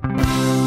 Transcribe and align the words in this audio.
Thank 0.00 0.20
you. 0.20 0.57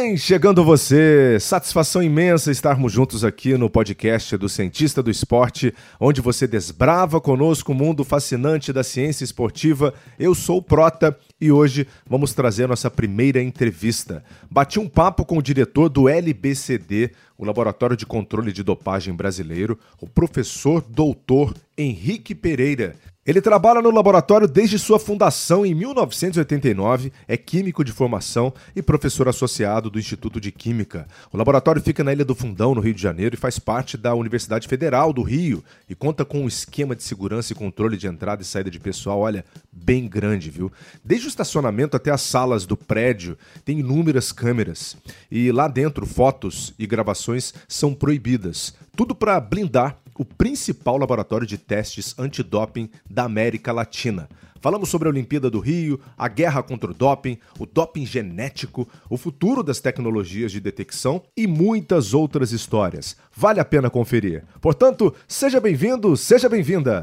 Vem 0.00 0.16
chegando 0.16 0.64
você, 0.64 1.36
satisfação 1.38 2.02
imensa 2.02 2.50
estarmos 2.50 2.90
juntos 2.90 3.22
aqui 3.22 3.54
no 3.58 3.68
podcast 3.68 4.34
do 4.38 4.48
Cientista 4.48 5.02
do 5.02 5.10
Esporte, 5.10 5.74
onde 6.00 6.22
você 6.22 6.46
desbrava 6.46 7.20
conosco 7.20 7.72
o 7.72 7.74
mundo 7.74 8.02
fascinante 8.02 8.72
da 8.72 8.82
ciência 8.82 9.24
esportiva. 9.24 9.92
Eu 10.18 10.34
sou 10.34 10.56
o 10.56 10.62
Prota 10.62 11.14
e 11.38 11.52
hoje 11.52 11.86
vamos 12.08 12.32
trazer 12.32 12.66
nossa 12.66 12.90
primeira 12.90 13.42
entrevista. 13.42 14.24
Bati 14.50 14.80
um 14.80 14.88
papo 14.88 15.22
com 15.22 15.36
o 15.36 15.42
diretor 15.42 15.90
do 15.90 16.08
LBCD, 16.08 17.10
o 17.36 17.44
Laboratório 17.44 17.94
de 17.94 18.06
Controle 18.06 18.54
de 18.54 18.62
Dopagem 18.62 19.12
Brasileiro, 19.12 19.78
o 20.00 20.08
professor 20.08 20.82
doutor 20.88 21.54
Henrique 21.76 22.34
Pereira. 22.34 22.96
Ele 23.26 23.42
trabalha 23.42 23.82
no 23.82 23.90
laboratório 23.90 24.48
desde 24.48 24.78
sua 24.78 24.98
fundação 24.98 25.66
em 25.66 25.74
1989, 25.74 27.12
é 27.28 27.36
químico 27.36 27.84
de 27.84 27.92
formação 27.92 28.50
e 28.74 28.80
professor 28.80 29.28
associado 29.28 29.90
do 29.90 29.98
Instituto 29.98 30.40
de 30.40 30.50
Química. 30.50 31.06
O 31.30 31.36
laboratório 31.36 31.82
fica 31.82 32.02
na 32.02 32.14
Ilha 32.14 32.24
do 32.24 32.34
Fundão, 32.34 32.74
no 32.74 32.80
Rio 32.80 32.94
de 32.94 33.02
Janeiro, 33.02 33.34
e 33.34 33.38
faz 33.38 33.58
parte 33.58 33.98
da 33.98 34.14
Universidade 34.14 34.66
Federal 34.66 35.12
do 35.12 35.20
Rio 35.20 35.62
e 35.86 35.94
conta 35.94 36.24
com 36.24 36.40
um 36.40 36.48
esquema 36.48 36.96
de 36.96 37.02
segurança 37.02 37.52
e 37.52 37.56
controle 37.56 37.98
de 37.98 38.06
entrada 38.06 38.40
e 38.40 38.44
saída 38.44 38.70
de 38.70 38.80
pessoal, 38.80 39.20
olha, 39.20 39.44
bem 39.70 40.08
grande, 40.08 40.48
viu? 40.48 40.72
Desde 41.04 41.26
o 41.26 41.28
estacionamento 41.28 41.98
até 41.98 42.10
as 42.10 42.22
salas 42.22 42.64
do 42.64 42.74
prédio, 42.74 43.36
tem 43.66 43.80
inúmeras 43.80 44.32
câmeras 44.32 44.96
e 45.30 45.52
lá 45.52 45.68
dentro 45.68 46.06
fotos 46.06 46.72
e 46.78 46.86
gravações 46.86 47.52
são 47.68 47.92
proibidas. 47.92 48.72
Tudo 48.96 49.14
para 49.14 49.38
blindar 49.38 49.99
o 50.20 50.24
principal 50.26 50.98
laboratório 50.98 51.46
de 51.46 51.56
testes 51.56 52.14
antidoping 52.18 52.90
da 53.08 53.24
América 53.24 53.72
Latina. 53.72 54.28
Falamos 54.60 54.90
sobre 54.90 55.08
a 55.08 55.10
Olimpíada 55.10 55.48
do 55.48 55.58
Rio, 55.58 55.98
a 56.14 56.28
guerra 56.28 56.62
contra 56.62 56.90
o 56.90 56.94
doping, 56.94 57.38
o 57.58 57.64
doping 57.64 58.04
genético, 58.04 58.86
o 59.08 59.16
futuro 59.16 59.62
das 59.62 59.80
tecnologias 59.80 60.52
de 60.52 60.60
detecção 60.60 61.22
e 61.34 61.46
muitas 61.46 62.12
outras 62.12 62.52
histórias. 62.52 63.16
Vale 63.34 63.60
a 63.60 63.64
pena 63.64 63.88
conferir. 63.88 64.44
Portanto, 64.60 65.14
seja 65.26 65.58
bem-vindo, 65.58 66.14
seja 66.18 66.50
bem-vinda! 66.50 67.02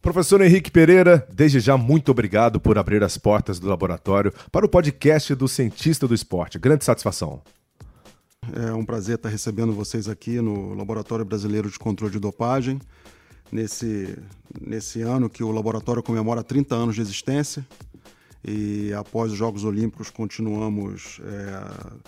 Professor 0.00 0.40
Henrique 0.42 0.70
Pereira, 0.70 1.26
desde 1.32 1.58
já 1.58 1.76
muito 1.76 2.12
obrigado 2.12 2.60
por 2.60 2.78
abrir 2.78 3.02
as 3.02 3.18
portas 3.18 3.58
do 3.58 3.66
laboratório 3.66 4.32
para 4.52 4.64
o 4.64 4.68
podcast 4.68 5.34
do 5.34 5.48
Cientista 5.48 6.06
do 6.06 6.14
Esporte. 6.14 6.56
Grande 6.56 6.84
satisfação. 6.84 7.42
É 8.52 8.72
um 8.72 8.84
prazer 8.84 9.16
estar 9.16 9.28
recebendo 9.28 9.72
vocês 9.72 10.08
aqui 10.08 10.40
no 10.40 10.74
Laboratório 10.74 11.24
Brasileiro 11.24 11.70
de 11.70 11.78
Controle 11.78 12.12
de 12.12 12.18
Dopagem, 12.18 12.80
nesse, 13.52 14.18
nesse 14.60 15.02
ano 15.02 15.28
que 15.28 15.44
o 15.44 15.52
laboratório 15.52 16.02
comemora 16.02 16.42
30 16.42 16.74
anos 16.74 16.94
de 16.94 17.00
existência. 17.00 17.66
E 18.42 18.92
após 18.94 19.30
os 19.30 19.38
Jogos 19.38 19.62
Olímpicos, 19.64 20.10
continuamos 20.10 21.20
é, 21.22 22.00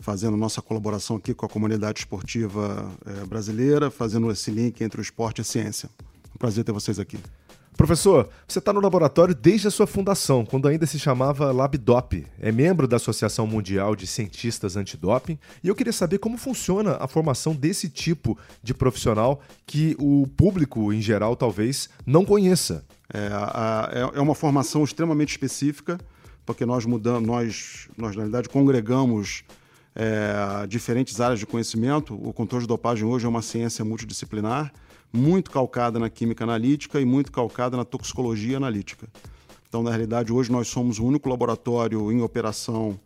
fazendo 0.00 0.36
nossa 0.36 0.62
colaboração 0.62 1.16
aqui 1.16 1.34
com 1.34 1.46
a 1.46 1.48
comunidade 1.48 2.00
esportiva 2.00 2.90
é, 3.04 3.26
brasileira, 3.26 3.90
fazendo 3.90 4.30
esse 4.32 4.50
link 4.50 4.82
entre 4.82 5.00
o 5.00 5.02
esporte 5.02 5.38
e 5.38 5.42
a 5.42 5.44
ciência. 5.44 5.88
Um 6.34 6.38
prazer 6.38 6.64
ter 6.64 6.72
vocês 6.72 6.98
aqui. 6.98 7.18
Professor, 7.76 8.28
você 8.46 8.60
está 8.60 8.72
no 8.72 8.80
laboratório 8.80 9.34
desde 9.34 9.66
a 9.66 9.70
sua 9.70 9.86
fundação, 9.86 10.44
quando 10.44 10.68
ainda 10.68 10.86
se 10.86 10.96
chamava 10.96 11.50
LabDop. 11.50 12.24
É 12.40 12.52
membro 12.52 12.86
da 12.86 12.96
Associação 12.96 13.48
Mundial 13.48 13.96
de 13.96 14.06
Cientistas 14.06 14.76
Antidoping. 14.76 15.36
E 15.62 15.66
eu 15.66 15.74
queria 15.74 15.92
saber 15.92 16.18
como 16.18 16.38
funciona 16.38 16.96
a 17.00 17.08
formação 17.08 17.52
desse 17.52 17.88
tipo 17.88 18.38
de 18.62 18.72
profissional 18.72 19.40
que 19.66 19.96
o 19.98 20.24
público, 20.36 20.92
em 20.92 21.02
geral, 21.02 21.34
talvez 21.34 21.88
não 22.06 22.24
conheça. 22.24 22.84
É, 23.12 23.28
a, 23.32 23.90
é, 23.92 24.18
é 24.18 24.20
uma 24.20 24.36
formação 24.36 24.84
extremamente 24.84 25.30
específica, 25.30 25.98
porque 26.46 26.64
nós 26.64 26.86
mudamos, 26.86 27.26
nós, 27.26 27.88
nós 27.96 28.14
na 28.14 28.22
realidade, 28.22 28.48
congregamos 28.48 29.42
é, 29.96 30.64
diferentes 30.68 31.20
áreas 31.20 31.40
de 31.40 31.46
conhecimento. 31.46 32.14
O 32.14 32.32
controle 32.32 32.62
de 32.62 32.68
dopagem 32.68 33.04
hoje 33.04 33.26
é 33.26 33.28
uma 33.28 33.42
ciência 33.42 33.84
multidisciplinar 33.84 34.72
muito 35.14 35.50
calcada 35.50 35.98
na 35.98 36.10
química 36.10 36.44
analítica 36.44 37.00
e 37.00 37.04
muito 37.04 37.30
calcada 37.30 37.76
na 37.76 37.84
toxicologia 37.84 38.56
analítica. 38.56 39.06
Então, 39.68 39.82
na 39.82 39.90
realidade, 39.90 40.32
hoje 40.32 40.50
nós 40.50 40.68
somos 40.68 40.98
o 40.98 41.04
único 41.04 41.28
laboratório 41.28 42.10
em 42.10 42.20
operação 42.20 42.98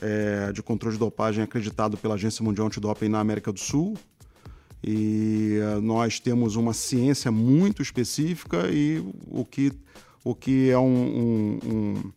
é, 0.00 0.50
de 0.52 0.62
controle 0.62 0.94
de 0.94 0.98
dopagem 0.98 1.44
acreditado 1.44 1.96
pela 1.96 2.14
Agência 2.14 2.42
Mundial 2.42 2.66
Antidoping 2.66 3.08
na 3.08 3.20
América 3.20 3.52
do 3.52 3.60
Sul. 3.60 3.94
E 4.82 5.58
é, 5.62 5.80
nós 5.80 6.18
temos 6.18 6.56
uma 6.56 6.72
ciência 6.72 7.30
muito 7.30 7.82
específica 7.82 8.68
e 8.70 9.04
o 9.30 9.44
que, 9.44 9.72
o 10.24 10.34
que 10.34 10.70
é 10.70 10.78
um, 10.78 10.82
um, 10.82 11.58
um 11.64 12.12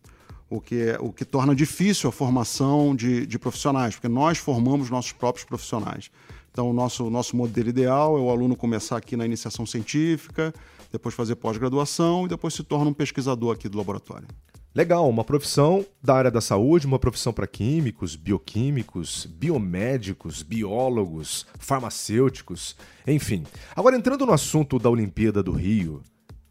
o 0.48 0.60
que, 0.60 0.76
é, 0.76 0.98
o 1.00 1.12
que 1.12 1.24
torna 1.24 1.54
difícil 1.54 2.08
a 2.08 2.12
formação 2.12 2.94
de, 2.94 3.26
de 3.26 3.38
profissionais, 3.38 3.94
porque 3.94 4.08
nós 4.08 4.38
formamos 4.38 4.88
nossos 4.88 5.12
próprios 5.12 5.44
profissionais. 5.44 6.10
Então, 6.54 6.70
o 6.70 6.72
nosso, 6.72 7.10
nosso 7.10 7.36
modelo 7.36 7.68
ideal 7.68 8.16
é 8.16 8.20
o 8.20 8.30
aluno 8.30 8.54
começar 8.54 8.96
aqui 8.96 9.16
na 9.16 9.26
iniciação 9.26 9.66
científica, 9.66 10.54
depois 10.92 11.12
fazer 11.12 11.34
pós-graduação 11.34 12.26
e 12.26 12.28
depois 12.28 12.54
se 12.54 12.62
torna 12.62 12.88
um 12.88 12.94
pesquisador 12.94 13.56
aqui 13.56 13.68
do 13.68 13.76
laboratório. 13.76 14.28
Legal, 14.72 15.10
uma 15.10 15.24
profissão 15.24 15.84
da 16.00 16.14
área 16.14 16.30
da 16.30 16.40
saúde, 16.40 16.86
uma 16.86 16.98
profissão 16.98 17.32
para 17.32 17.48
químicos, 17.48 18.14
bioquímicos, 18.14 19.26
biomédicos, 19.26 20.44
biólogos, 20.44 21.44
farmacêuticos, 21.58 22.76
enfim. 23.04 23.42
Agora, 23.74 23.96
entrando 23.96 24.24
no 24.24 24.32
assunto 24.32 24.78
da 24.78 24.88
Olimpíada 24.88 25.42
do 25.42 25.50
Rio, 25.50 26.02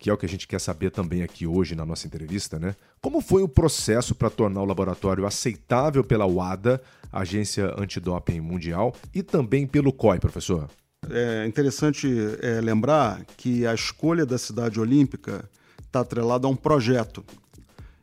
que 0.03 0.09
é 0.09 0.13
o 0.13 0.17
que 0.17 0.25
a 0.25 0.29
gente 0.29 0.49
quer 0.49 0.59
saber 0.59 0.91
também 0.91 1.23
aqui 1.23 1.47
hoje 1.47 1.75
na 1.75 1.85
nossa 1.85 2.05
entrevista, 2.05 2.59
né? 2.59 2.75
Como 3.01 3.21
foi 3.21 3.41
o 3.41 3.47
processo 3.47 4.13
para 4.13 4.29
tornar 4.29 4.61
o 4.61 4.65
laboratório 4.65 5.25
aceitável 5.25 6.03
pela 6.03 6.25
WADA, 6.25 6.81
Agência 7.09 7.73
Antidoping 7.77 8.41
Mundial, 8.41 8.93
e 9.15 9.23
também 9.23 9.65
pelo 9.65 9.93
COI, 9.93 10.19
professor? 10.19 10.69
É 11.09 11.47
interessante 11.47 12.05
é, 12.41 12.59
lembrar 12.59 13.23
que 13.37 13.65
a 13.65 13.73
escolha 13.73 14.25
da 14.25 14.37
cidade 14.37 14.77
olímpica 14.77 15.49
está 15.85 16.01
atrelada 16.01 16.47
a 16.47 16.49
um 16.49 16.55
projeto. 16.57 17.23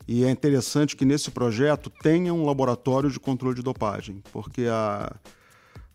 E 0.08 0.24
é 0.24 0.30
interessante 0.30 0.96
que 0.96 1.04
nesse 1.04 1.30
projeto 1.30 1.92
tenha 2.02 2.32
um 2.32 2.46
laboratório 2.46 3.10
de 3.10 3.20
controle 3.20 3.56
de 3.56 3.62
dopagem, 3.62 4.22
porque 4.32 4.64
a, 4.70 5.14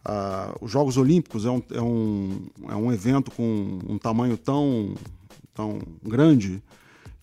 a, 0.06 0.56
os 0.62 0.70
Jogos 0.70 0.98
Olímpicos 0.98 1.48
é 1.48 1.50
um, 1.50 1.64
é, 1.72 1.82
um, 1.82 2.48
é 2.70 2.76
um 2.76 2.94
evento 2.94 3.32
com 3.32 3.80
um 3.88 3.98
tamanho 3.98 4.38
tão 4.38 4.94
tão 5.56 5.80
grande 6.04 6.62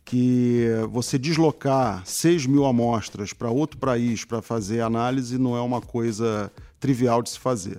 que 0.05 0.67
você 0.91 1.19
deslocar 1.19 2.03
6 2.05 2.47
mil 2.47 2.65
amostras 2.65 3.33
para 3.33 3.51
outro 3.51 3.79
país 3.79 4.25
para 4.25 4.43
fazer 4.43 4.81
análise 4.81 5.39
não 5.39 5.57
é 5.57 5.61
uma 5.61 5.81
coisa 5.81 6.51
trivial 6.81 7.23
de 7.23 7.31
se 7.31 7.39
fazer. 7.39 7.79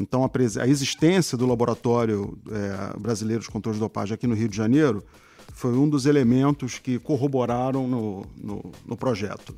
Então, 0.00 0.24
a, 0.24 0.30
a 0.62 0.68
existência 0.68 1.36
do 1.36 1.44
Laboratório 1.46 2.38
é, 2.50 2.98
Brasileiro 2.98 3.42
de 3.42 3.50
Controle 3.50 3.74
de 3.74 3.80
Dopagem 3.80 4.14
aqui 4.14 4.26
no 4.26 4.34
Rio 4.34 4.48
de 4.48 4.56
Janeiro 4.56 5.04
foi 5.52 5.72
um 5.72 5.88
dos 5.88 6.06
elementos 6.06 6.78
que 6.78 6.98
corroboraram 7.00 7.88
no, 7.88 8.24
no, 8.36 8.72
no 8.86 8.96
projeto. 8.96 9.54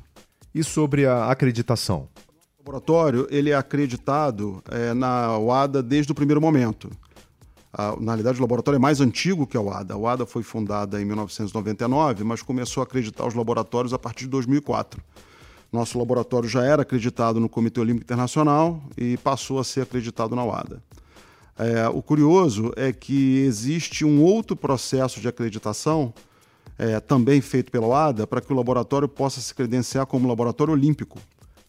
E 0.53 0.63
sobre 0.63 1.05
a 1.05 1.25
acreditação? 1.27 2.09
O 2.57 2.61
laboratório 2.61 3.27
ele 3.29 3.51
é 3.51 3.55
acreditado 3.55 4.61
é, 4.69 4.93
na 4.93 5.37
UADA 5.37 5.81
desde 5.81 6.11
o 6.11 6.15
primeiro 6.15 6.41
momento 6.41 6.89
na 7.99 8.11
realidade, 8.11 8.37
o 8.37 8.41
laboratório 8.41 8.77
é 8.77 8.79
mais 8.79 8.99
antigo 8.99 9.47
que 9.47 9.55
a 9.55 9.61
UADA. 9.61 9.93
A 9.93 9.97
UADA 9.97 10.25
foi 10.25 10.43
fundada 10.43 11.01
em 11.01 11.05
1999, 11.05 12.23
mas 12.23 12.41
começou 12.41 12.81
a 12.81 12.83
acreditar 12.83 13.25
os 13.25 13.33
laboratórios 13.33 13.93
a 13.93 13.99
partir 13.99 14.25
de 14.25 14.31
2004. 14.31 15.01
Nosso 15.71 15.97
laboratório 15.97 16.49
já 16.49 16.63
era 16.65 16.81
acreditado 16.81 17.39
no 17.39 17.47
Comitê 17.47 17.79
Olímpico 17.79 18.03
Internacional 18.03 18.83
e 18.97 19.15
passou 19.17 19.57
a 19.57 19.63
ser 19.63 19.81
acreditado 19.81 20.35
na 20.35 20.43
UADA. 20.43 20.83
É, 21.57 21.87
o 21.87 22.01
curioso 22.01 22.73
é 22.75 22.91
que 22.91 23.37
existe 23.39 24.03
um 24.03 24.21
outro 24.21 24.55
processo 24.55 25.21
de 25.21 25.29
acreditação, 25.29 26.13
é, 26.77 26.99
também 26.99 27.39
feito 27.39 27.71
pela 27.71 27.87
UADA, 27.87 28.27
para 28.27 28.41
que 28.41 28.51
o 28.51 28.55
laboratório 28.55 29.07
possa 29.07 29.39
se 29.39 29.53
credenciar 29.55 30.05
como 30.05 30.27
laboratório 30.27 30.73
olímpico. 30.73 31.19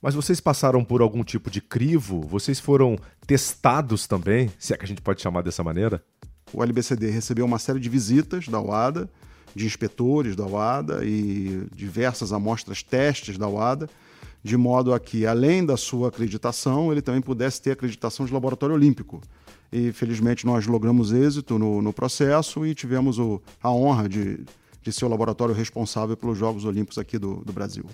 Mas 0.03 0.17
vocês 0.17 0.41
passaram 0.41 0.85
por 0.85 1.01
algum 1.01 1.23
tipo 1.23 1.49
de 1.49 1.61
crivo? 1.61 2.23
Vocês 2.23 2.59
foram 2.59 2.99
testados 3.25 4.09
também, 4.09 4.51
se 4.59 4.75
é 4.75 4.77
que 4.77 4.85
a 4.85 4.89
gente 4.89 5.01
pode 5.01 5.23
chamar 5.23 5.43
dessa 5.43 5.63
maneira? 5.63 6.03
O 6.53 6.61
LBCD 6.61 7.09
recebeu 7.09 7.47
uma 7.47 7.61
série 7.61 7.79
de 7.79 7.89
visitas 7.89 8.49
da 8.49 8.61
UADA, 8.61 9.09
de 9.55 9.65
inspetores 9.65 10.35
da 10.35 10.45
UADA 10.45 11.05
e 11.05 11.69
diversas 11.73 12.33
amostras 12.33 12.83
testes 12.83 13.39
da 13.39 13.47
UADA, 13.47 13.89
de 14.43 14.57
modo 14.57 14.93
a 14.93 14.99
que, 14.99 15.25
além 15.25 15.65
da 15.65 15.77
sua 15.77 16.09
acreditação, 16.09 16.91
ele 16.91 17.01
também 17.01 17.21
pudesse 17.21 17.63
ter 17.63 17.71
acreditação 17.71 18.27
de 18.27 18.33
laboratório 18.33 18.75
olímpico. 18.75 19.21
e 19.73 19.93
felizmente 19.93 20.45
nós 20.45 20.67
logramos 20.67 21.13
êxito 21.13 21.61
no, 21.61 21.81
no 21.81 21.93
processo 21.93 22.67
e 22.67 22.75
tivemos 22.75 23.21
o, 23.21 23.41
a 23.63 23.71
honra 23.71 24.09
de, 24.09 24.45
de 24.83 24.93
ser 24.93 25.05
o 25.05 25.09
laboratório 25.09 25.55
responsável 25.55 26.17
pelos 26.17 26.37
Jogos 26.37 26.65
Olímpicos 26.65 26.99
aqui 26.99 27.19
do, 27.19 27.37
do 27.37 27.53
Brasil. 27.53 27.87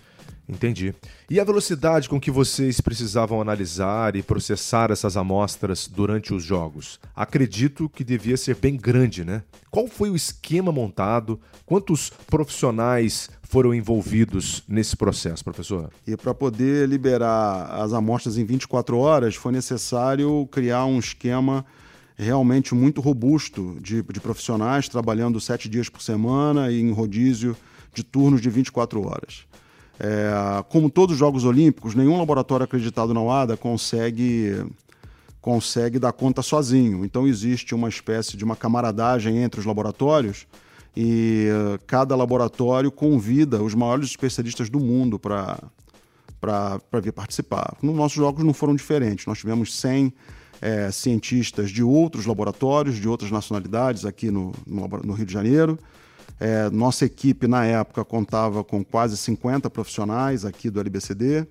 Entendi. 0.48 0.94
E 1.28 1.38
a 1.38 1.44
velocidade 1.44 2.08
com 2.08 2.18
que 2.18 2.30
vocês 2.30 2.80
precisavam 2.80 3.40
analisar 3.40 4.16
e 4.16 4.22
processar 4.22 4.90
essas 4.90 5.14
amostras 5.14 5.86
durante 5.86 6.32
os 6.32 6.42
jogos? 6.42 6.98
Acredito 7.14 7.88
que 7.88 8.02
devia 8.02 8.36
ser 8.36 8.56
bem 8.56 8.74
grande, 8.76 9.24
né? 9.24 9.42
Qual 9.70 9.86
foi 9.86 10.08
o 10.08 10.16
esquema 10.16 10.72
montado? 10.72 11.38
Quantos 11.66 12.10
profissionais 12.26 13.28
foram 13.42 13.74
envolvidos 13.74 14.62
nesse 14.66 14.96
processo, 14.96 15.44
professor? 15.44 15.90
E 16.06 16.16
para 16.16 16.32
poder 16.32 16.88
liberar 16.88 17.66
as 17.82 17.92
amostras 17.92 18.38
em 18.38 18.44
24 18.44 18.96
horas, 18.96 19.34
foi 19.34 19.52
necessário 19.52 20.48
criar 20.50 20.86
um 20.86 20.98
esquema 20.98 21.64
realmente 22.16 22.74
muito 22.74 23.02
robusto 23.02 23.76
de, 23.80 24.02
de 24.02 24.20
profissionais 24.20 24.88
trabalhando 24.88 25.38
sete 25.40 25.68
dias 25.68 25.90
por 25.90 26.00
semana 26.00 26.70
e 26.70 26.80
em 26.80 26.90
rodízio 26.90 27.54
de 27.94 28.02
turnos 28.02 28.40
de 28.40 28.50
24 28.50 29.06
horas. 29.06 29.47
É, 30.00 30.62
como 30.68 30.88
todos 30.88 31.14
os 31.14 31.18
Jogos 31.18 31.44
Olímpicos, 31.44 31.94
nenhum 31.94 32.16
laboratório 32.16 32.64
acreditado 32.64 33.12
na 33.12 33.20
UADA 33.20 33.56
consegue, 33.56 34.64
consegue 35.40 35.98
dar 35.98 36.12
conta 36.12 36.40
sozinho. 36.40 37.04
Então 37.04 37.26
existe 37.26 37.74
uma 37.74 37.88
espécie 37.88 38.36
de 38.36 38.44
uma 38.44 38.54
camaradagem 38.54 39.38
entre 39.38 39.58
os 39.58 39.66
laboratórios 39.66 40.46
e 40.96 41.48
cada 41.86 42.16
laboratório 42.16 42.90
convida 42.90 43.62
os 43.62 43.74
maiores 43.74 44.08
especialistas 44.08 44.68
do 44.68 44.80
mundo 44.80 45.18
para 45.18 45.60
vir 47.02 47.12
participar. 47.12 47.76
Nos 47.82 47.94
nossos 47.94 48.16
jogos 48.16 48.44
não 48.44 48.52
foram 48.52 48.74
diferentes. 48.74 49.26
Nós 49.26 49.38
tivemos 49.38 49.76
100 49.76 50.12
é, 50.60 50.90
cientistas 50.90 51.70
de 51.70 51.82
outros 51.82 52.26
laboratórios, 52.26 52.96
de 52.96 53.08
outras 53.08 53.30
nacionalidades 53.30 54.04
aqui 54.04 54.30
no, 54.30 54.52
no, 54.66 54.88
no 55.04 55.12
Rio 55.12 55.26
de 55.26 55.32
Janeiro. 55.32 55.78
É, 56.40 56.70
nossa 56.70 57.04
equipe, 57.04 57.48
na 57.48 57.64
época, 57.64 58.04
contava 58.04 58.62
com 58.62 58.84
quase 58.84 59.16
50 59.16 59.68
profissionais 59.70 60.44
aqui 60.44 60.70
do 60.70 60.78
LBCD 60.78 61.46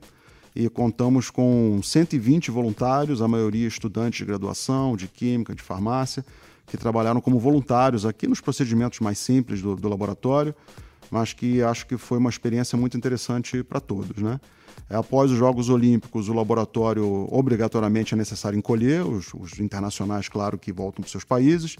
e 0.55 0.69
contamos 0.69 1.29
com 1.29 1.79
120 1.83 2.49
voluntários, 2.49 3.21
a 3.21 3.27
maioria 3.27 3.67
estudantes 3.67 4.19
de 4.19 4.25
graduação, 4.25 4.95
de 4.95 5.07
química, 5.07 5.53
de 5.53 5.61
farmácia, 5.61 6.25
que 6.65 6.77
trabalharam 6.77 7.21
como 7.21 7.39
voluntários 7.39 8.05
aqui 8.05 8.27
nos 8.27 8.41
procedimentos 8.41 8.99
mais 8.99 9.17
simples 9.19 9.61
do, 9.61 9.75
do 9.75 9.87
laboratório, 9.87 10.55
mas 11.09 11.33
que 11.33 11.61
acho 11.61 11.85
que 11.85 11.97
foi 11.97 12.17
uma 12.17 12.29
experiência 12.29 12.77
muito 12.77 12.97
interessante 12.97 13.63
para 13.63 13.79
todos. 13.79 14.21
Né? 14.21 14.39
É, 14.89 14.95
após 14.95 15.31
os 15.31 15.37
Jogos 15.37 15.69
Olímpicos, 15.69 16.29
o 16.29 16.33
laboratório 16.33 17.27
obrigatoriamente 17.31 18.13
é 18.13 18.17
necessário 18.17 18.57
encolher, 18.57 19.05
os, 19.05 19.33
os 19.33 19.59
internacionais, 19.59 20.29
claro, 20.29 20.57
que 20.57 20.71
voltam 20.71 21.01
para 21.01 21.11
seus 21.11 21.23
países. 21.23 21.75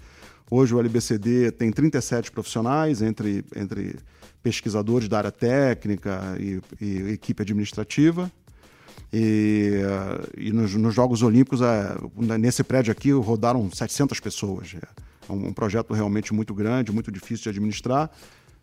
Hoje 0.49 0.73
o 0.73 0.79
LBCD 0.79 1.51
tem 1.51 1.71
37 1.71 2.31
profissionais, 2.31 3.01
entre, 3.01 3.43
entre 3.55 3.97
pesquisadores 4.41 5.09
da 5.09 5.17
área 5.17 5.31
técnica 5.31 6.37
e, 6.39 6.61
e 6.79 7.11
equipe 7.11 7.41
administrativa. 7.41 8.31
E, 9.11 9.81
e 10.37 10.51
nos, 10.51 10.73
nos, 10.75 10.93
Jogos 10.93 11.21
Olímpicos, 11.21 11.61
é, 11.61 12.37
nesse 12.37 12.63
prédio 12.63 12.91
aqui, 12.91 13.11
rodaram 13.11 13.69
700 13.71 14.19
pessoas. 14.19 14.75
É 15.29 15.31
um, 15.31 15.47
um 15.47 15.53
projeto 15.53 15.93
realmente 15.93 16.33
muito 16.33 16.53
grande, 16.53 16.91
muito 16.91 17.11
difícil 17.11 17.43
de 17.43 17.49
administrar, 17.49 18.09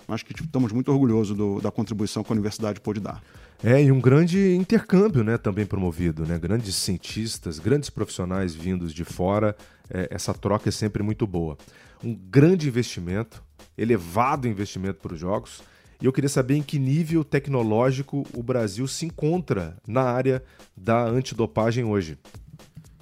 mas 0.06 0.22
que 0.22 0.32
estamos 0.32 0.72
muito 0.72 0.90
orgulhosos 0.90 1.36
do, 1.36 1.60
da 1.60 1.70
contribuição 1.70 2.22
que 2.22 2.32
a 2.32 2.34
universidade 2.34 2.80
pôde 2.80 3.00
dar. 3.00 3.22
É, 3.62 3.82
e 3.82 3.90
um 3.90 4.00
grande 4.00 4.54
intercâmbio 4.54 5.24
né, 5.24 5.38
também 5.38 5.64
promovido, 5.64 6.26
né? 6.26 6.38
Grandes 6.38 6.74
cientistas, 6.74 7.58
grandes 7.58 7.88
profissionais 7.88 8.54
vindos 8.54 8.92
de 8.92 9.04
fora, 9.04 9.56
é, 9.88 10.08
essa 10.10 10.34
troca 10.34 10.68
é 10.68 10.72
sempre 10.72 11.02
muito 11.02 11.26
boa. 11.26 11.56
Um 12.02 12.14
grande 12.14 12.68
investimento, 12.68 13.42
elevado 13.78 14.46
investimento 14.46 15.00
para 15.00 15.14
os 15.14 15.20
jogos. 15.20 15.62
E 16.00 16.06
eu 16.06 16.12
queria 16.12 16.28
saber 16.28 16.56
em 16.56 16.62
que 16.62 16.78
nível 16.78 17.24
tecnológico 17.24 18.26
o 18.34 18.42
Brasil 18.42 18.86
se 18.86 19.06
encontra 19.06 19.76
na 19.86 20.02
área 20.02 20.42
da 20.76 21.04
antidopagem 21.04 21.84
hoje. 21.84 22.18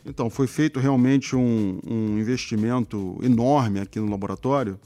Então, 0.04 0.28
foi 0.28 0.46
feito 0.46 0.78
realmente 0.78 1.34
um, 1.34 1.81
um 1.84 2.19
investimento 2.19 3.19
enorme 3.22 3.81
aqui 3.81 3.99
no 3.99 4.10
laboratório. 4.10 4.78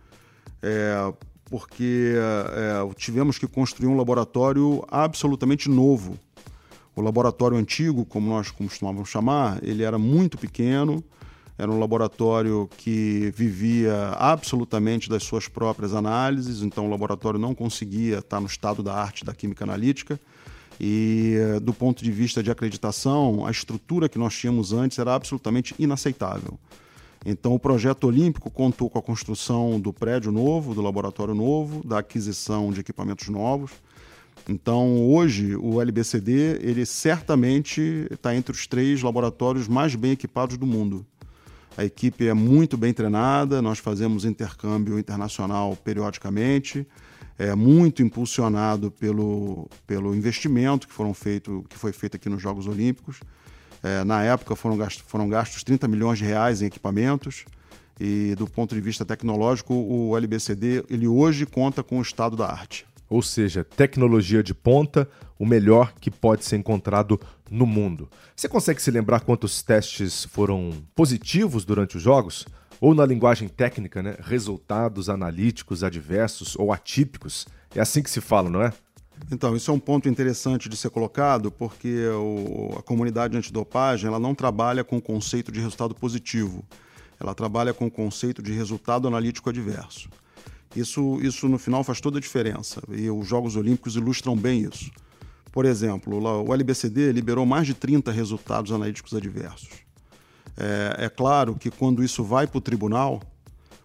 É, 0.63 1.13
porque 1.51 2.15
é, 2.17 2.95
tivemos 2.95 3.39
que 3.39 3.47
construir 3.47 3.89
um 3.89 3.97
laboratório 3.97 4.85
absolutamente 4.89 5.69
novo. 5.69 6.19
O 6.95 7.01
laboratório 7.01 7.57
antigo, 7.57 8.05
como 8.05 8.29
nós 8.29 8.51
costumávamos 8.51 9.09
chamar, 9.09 9.63
ele 9.63 9.83
era 9.83 9.99
muito 9.99 10.39
pequeno, 10.39 11.05
era 11.59 11.71
um 11.71 11.79
laboratório 11.79 12.69
que 12.77 13.33
vivia 13.35 14.11
absolutamente 14.19 15.09
das 15.09 15.23
suas 15.23 15.47
próprias 15.49 15.95
análises, 15.95 16.63
então 16.63 16.87
o 16.87 16.91
laboratório 16.91 17.39
não 17.39 17.55
conseguia 17.55 18.19
estar 18.19 18.41
no 18.41 18.47
estado 18.47 18.83
da 18.83 18.95
arte 18.95 19.25
da 19.25 19.35
química 19.35 19.65
analítica. 19.65 20.21
E 20.79 21.37
do 21.63 21.73
ponto 21.73 22.05
de 22.05 22.11
vista 22.11 22.43
de 22.43 22.51
acreditação, 22.51 23.47
a 23.47 23.51
estrutura 23.51 24.09
que 24.09 24.19
nós 24.19 24.35
tínhamos 24.35 24.73
antes 24.73 24.99
era 24.99 25.15
absolutamente 25.15 25.75
inaceitável. 25.79 26.59
Então, 27.29 27.53
o 27.53 27.59
projeto 27.59 28.05
olímpico 28.05 28.49
contou 28.49 28.89
com 28.89 29.01
a 29.01 29.03
construção 29.03 29.81
do 29.81 29.93
prédio 29.93 30.31
novo, 30.31 30.77
do 30.77 30.81
laboratório 30.81 31.35
novo, 31.35 31.85
da 31.85 31.99
aquisição 31.99 32.71
de 32.71 32.79
equipamentos 32.79 33.29
novos. 33.29 33.73
Então, 34.49 35.05
hoje, 35.11 35.57
o 35.57 35.83
LBCD, 35.83 36.61
ele 36.63 36.87
certamente 36.87 38.07
está 38.13 38.33
entre 38.33 38.53
os 38.53 38.69
três 38.69 39.03
laboratórios 39.03 39.67
mais 39.67 39.97
bem 39.97 40.13
equipados 40.13 40.57
do 40.57 40.65
mundo. 40.65 41.05
A 41.77 41.85
equipe 41.85 42.29
é 42.29 42.33
muito 42.33 42.77
bem 42.77 42.93
treinada, 42.93 43.61
nós 43.61 43.81
fazemos 43.81 44.25
intercâmbio 44.25 44.97
internacional 44.97 45.75
periodicamente, 45.75 46.87
é 47.37 47.57
muito 47.57 48.05
impulsionado 48.05 48.89
pelo, 48.93 49.69
pelo 49.85 50.15
investimento 50.15 50.87
que, 50.87 50.95
foram 50.95 51.13
feito, 51.13 51.67
que 51.69 51.77
foi 51.77 51.91
feito 51.91 52.15
aqui 52.15 52.29
nos 52.29 52.41
Jogos 52.41 52.69
Olímpicos. 52.69 53.19
É, 53.83 54.05
na 54.05 54.23
época 54.23 54.57
foram 54.57 54.77
gastos, 54.77 55.05
foram 55.07 55.29
gastos 55.29 55.63
30 55.63 55.87
milhões 55.89 56.19
de 56.19 56.25
reais 56.25 56.63
em 56.63 56.67
equipamentos 56.67 57.45
e 58.01 58.35
do 58.37 58.47
ponto 58.47 58.75
de 58.75 58.81
vista 58.81 59.05
tecnológico 59.05 59.75
o 59.75 60.17
LBCD 60.17 60.85
ele 60.91 61.09
hoje 61.09 61.47
conta 61.47 61.83
com 61.83 61.99
o 61.99 62.03
estado 62.03 62.37
da 62.37 62.47
arte. 62.47 62.87
Ou 63.09 63.23
seja, 63.23 63.63
tecnologia 63.63 64.43
de 64.43 64.53
ponta, 64.53 65.09
o 65.39 65.47
melhor 65.47 65.93
que 66.01 66.11
pode 66.11 66.45
ser 66.45 66.57
encontrado 66.57 67.21
no 67.49 67.65
mundo. 67.65 68.09
Você 68.35 68.49
consegue 68.49 68.83
se 68.83 68.91
lembrar 68.91 69.21
quantos 69.21 69.63
testes 69.63 70.25
foram 70.25 70.73
positivos 70.95 71.65
durante 71.65 71.97
os 71.97 72.03
jogos? 72.03 72.45
Ou 72.81 72.95
na 72.95 73.07
linguagem 73.07 73.49
técnica, 73.49 74.03
né? 74.03 74.17
resultados 74.21 75.09
analíticos 75.09 75.85
adversos 75.85 76.57
ou 76.57 76.73
atípicos? 76.73 77.47
É 77.75 77.81
assim 77.81 78.03
que 78.03 78.11
se 78.11 78.21
fala, 78.21 78.51
não 78.51 78.61
é? 78.61 78.73
Então, 79.31 79.57
isso 79.57 79.71
é 79.71 79.75
um 79.75 79.79
ponto 79.79 80.09
interessante 80.09 80.69
de 80.69 80.77
ser 80.77 80.91
colocado, 80.91 81.51
porque 81.51 82.07
o, 82.09 82.77
a 82.79 82.83
comunidade 82.83 83.37
antidopagem 83.37 84.07
ela 84.09 84.19
não 84.19 84.35
trabalha 84.35 84.85
com 84.85 84.99
o 84.99 85.03
conceito 85.03 85.51
de 85.51 85.61
resultado 85.61 85.95
positivo, 85.95 86.65
ela 87.19 87.35
trabalha 87.35 87.75
com 87.75 87.87
o 87.87 87.91
conceito 87.91 88.43
de 88.43 88.53
resultado 88.53 89.09
analítico 89.09 89.51
adverso. 89.51 90.09
Isso, 90.75 91.19
isso 91.23 91.49
no 91.49 91.59
final 91.59 91.83
faz 91.83 92.01
toda 92.01 92.19
a 92.19 92.21
diferença 92.21 92.83
e 92.91 93.11
os 93.11 93.27
Jogos 93.27 93.57
Olímpicos 93.57 93.97
ilustram 93.97 94.37
bem 94.37 94.61
isso. 94.61 94.91
Por 95.51 95.65
exemplo, 95.65 96.19
o 96.47 96.53
LBCD 96.53 97.13
liberou 97.13 97.47
mais 97.47 97.67
de 97.67 97.73
30 97.73 98.13
resultados 98.13 98.71
analíticos 98.71 99.15
adversos. 99.15 99.71
É, 100.57 101.07
é 101.07 101.09
claro 101.09 101.55
que 101.57 101.71
quando 101.71 102.05
isso 102.05 102.23
vai 102.23 102.47
para 102.47 102.59
o 102.59 102.61
tribunal, 102.61 103.23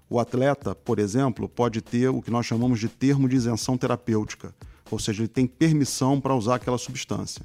o 0.10 0.20
atleta, 0.20 0.76
por 0.76 1.00
exemplo, 1.00 1.48
pode 1.48 1.82
ter 1.82 2.10
o 2.10 2.22
que 2.22 2.30
nós 2.30 2.46
chamamos 2.46 2.80
de 2.80 2.90
termo 2.90 3.30
de 3.30 3.38
isenção 3.38 3.78
terapêutica 3.78 4.54
ou 4.92 5.00
seja, 5.00 5.22
ele 5.22 5.28
tem 5.28 5.48
permissão 5.48 6.20
para 6.20 6.36
usar 6.36 6.56
aquela 6.56 6.78
substância. 6.78 7.44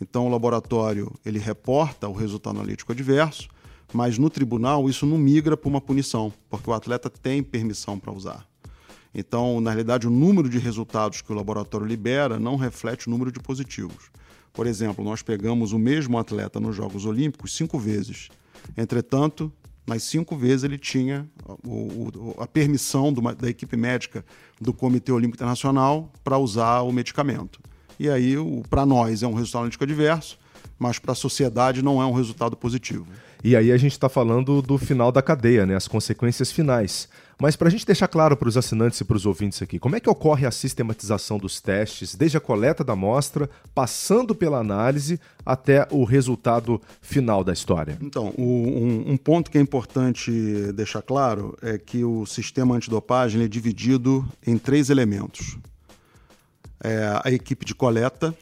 Então 0.00 0.26
o 0.26 0.30
laboratório 0.30 1.12
ele 1.26 1.38
reporta 1.38 2.08
o 2.08 2.12
resultado 2.12 2.56
analítico 2.56 2.92
adverso, 2.92 3.48
mas 3.92 4.16
no 4.16 4.30
tribunal 4.30 4.88
isso 4.88 5.04
não 5.04 5.18
migra 5.18 5.56
para 5.56 5.68
uma 5.68 5.80
punição, 5.80 6.32
porque 6.48 6.70
o 6.70 6.72
atleta 6.72 7.10
tem 7.10 7.42
permissão 7.42 7.98
para 7.98 8.12
usar. 8.12 8.46
Então, 9.14 9.60
na 9.60 9.70
realidade, 9.70 10.08
o 10.08 10.10
número 10.10 10.48
de 10.48 10.58
resultados 10.58 11.22
que 11.22 11.30
o 11.30 11.36
laboratório 11.36 11.86
libera 11.86 12.38
não 12.38 12.56
reflete 12.56 13.06
o 13.06 13.10
número 13.10 13.30
de 13.30 13.38
positivos. 13.38 14.10
Por 14.52 14.66
exemplo, 14.66 15.04
nós 15.04 15.22
pegamos 15.22 15.72
o 15.72 15.78
mesmo 15.78 16.18
atleta 16.18 16.58
nos 16.58 16.74
Jogos 16.74 17.04
Olímpicos 17.06 17.54
cinco 17.54 17.78
vezes. 17.78 18.28
Entretanto, 18.76 19.52
nas 19.86 20.02
cinco 20.02 20.36
vezes 20.36 20.64
ele 20.64 20.78
tinha 20.78 21.28
o, 21.64 21.70
o, 21.70 22.34
a 22.38 22.46
permissão 22.46 23.12
da 23.12 23.48
equipe 23.48 23.76
médica 23.76 24.24
do 24.60 24.72
Comitê 24.72 25.12
Olímpico 25.12 25.36
Internacional 25.36 26.10
para 26.22 26.38
usar 26.38 26.80
o 26.82 26.92
medicamento. 26.92 27.60
E 27.98 28.08
aí, 28.08 28.34
para 28.68 28.84
nós, 28.84 29.22
é 29.22 29.26
um 29.26 29.34
resultado 29.34 29.62
analítico 29.62 29.84
adverso, 29.84 30.38
mas 30.78 30.98
para 30.98 31.12
a 31.12 31.14
sociedade 31.14 31.82
não 31.82 32.00
é 32.00 32.06
um 32.06 32.12
resultado 32.12 32.56
positivo. 32.56 33.06
E 33.42 33.54
aí 33.54 33.70
a 33.70 33.76
gente 33.76 33.92
está 33.92 34.08
falando 34.08 34.62
do 34.62 34.78
final 34.78 35.12
da 35.12 35.20
cadeia, 35.20 35.66
né? 35.66 35.76
as 35.76 35.86
consequências 35.86 36.50
finais. 36.50 37.08
Mas 37.38 37.56
para 37.56 37.68
a 37.68 37.70
gente 37.70 37.84
deixar 37.84 38.08
claro 38.08 38.36
para 38.36 38.48
os 38.48 38.56
assinantes 38.56 39.00
e 39.00 39.04
para 39.04 39.16
os 39.16 39.26
ouvintes 39.26 39.60
aqui, 39.60 39.78
como 39.78 39.96
é 39.96 40.00
que 40.00 40.08
ocorre 40.08 40.46
a 40.46 40.50
sistematização 40.50 41.36
dos 41.36 41.60
testes, 41.60 42.14
desde 42.14 42.36
a 42.36 42.40
coleta 42.40 42.84
da 42.84 42.92
amostra, 42.92 43.50
passando 43.74 44.34
pela 44.34 44.58
análise 44.58 45.20
até 45.44 45.86
o 45.90 46.04
resultado 46.04 46.80
final 47.02 47.44
da 47.44 47.52
história? 47.52 47.98
Então, 48.00 48.32
o, 48.38 48.42
um, 48.42 49.12
um, 49.12 49.16
ponto 49.16 49.50
que 49.50 49.58
é 49.58 49.60
importante 49.60 50.30
deixar 50.74 51.02
claro 51.02 51.54
é 51.60 51.76
que 51.76 52.04
o 52.04 52.24
sistema 52.24 52.76
antidopagem 52.76 53.42
é 53.42 53.48
dividido 53.48 54.26
em 54.46 54.56
três 54.56 54.88
elementos: 54.88 55.58
é 56.82 57.20
a 57.22 57.30
equipe 57.30 57.66
de 57.66 57.74
coleta, 57.74 58.34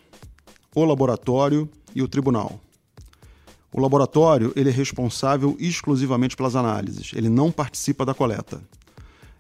o 0.75 0.85
laboratório 0.85 1.69
e 1.95 2.03
o 2.03 2.09
tribunal. 2.09 2.61
O 3.73 3.81
laboratório 3.81 4.53
ele 4.55 4.69
é 4.69 4.73
responsável 4.73 5.57
exclusivamente 5.59 6.37
pelas 6.37 6.55
análises, 6.55 7.13
ele 7.15 7.29
não 7.29 7.51
participa 7.51 8.05
da 8.05 8.13
coleta. 8.13 8.61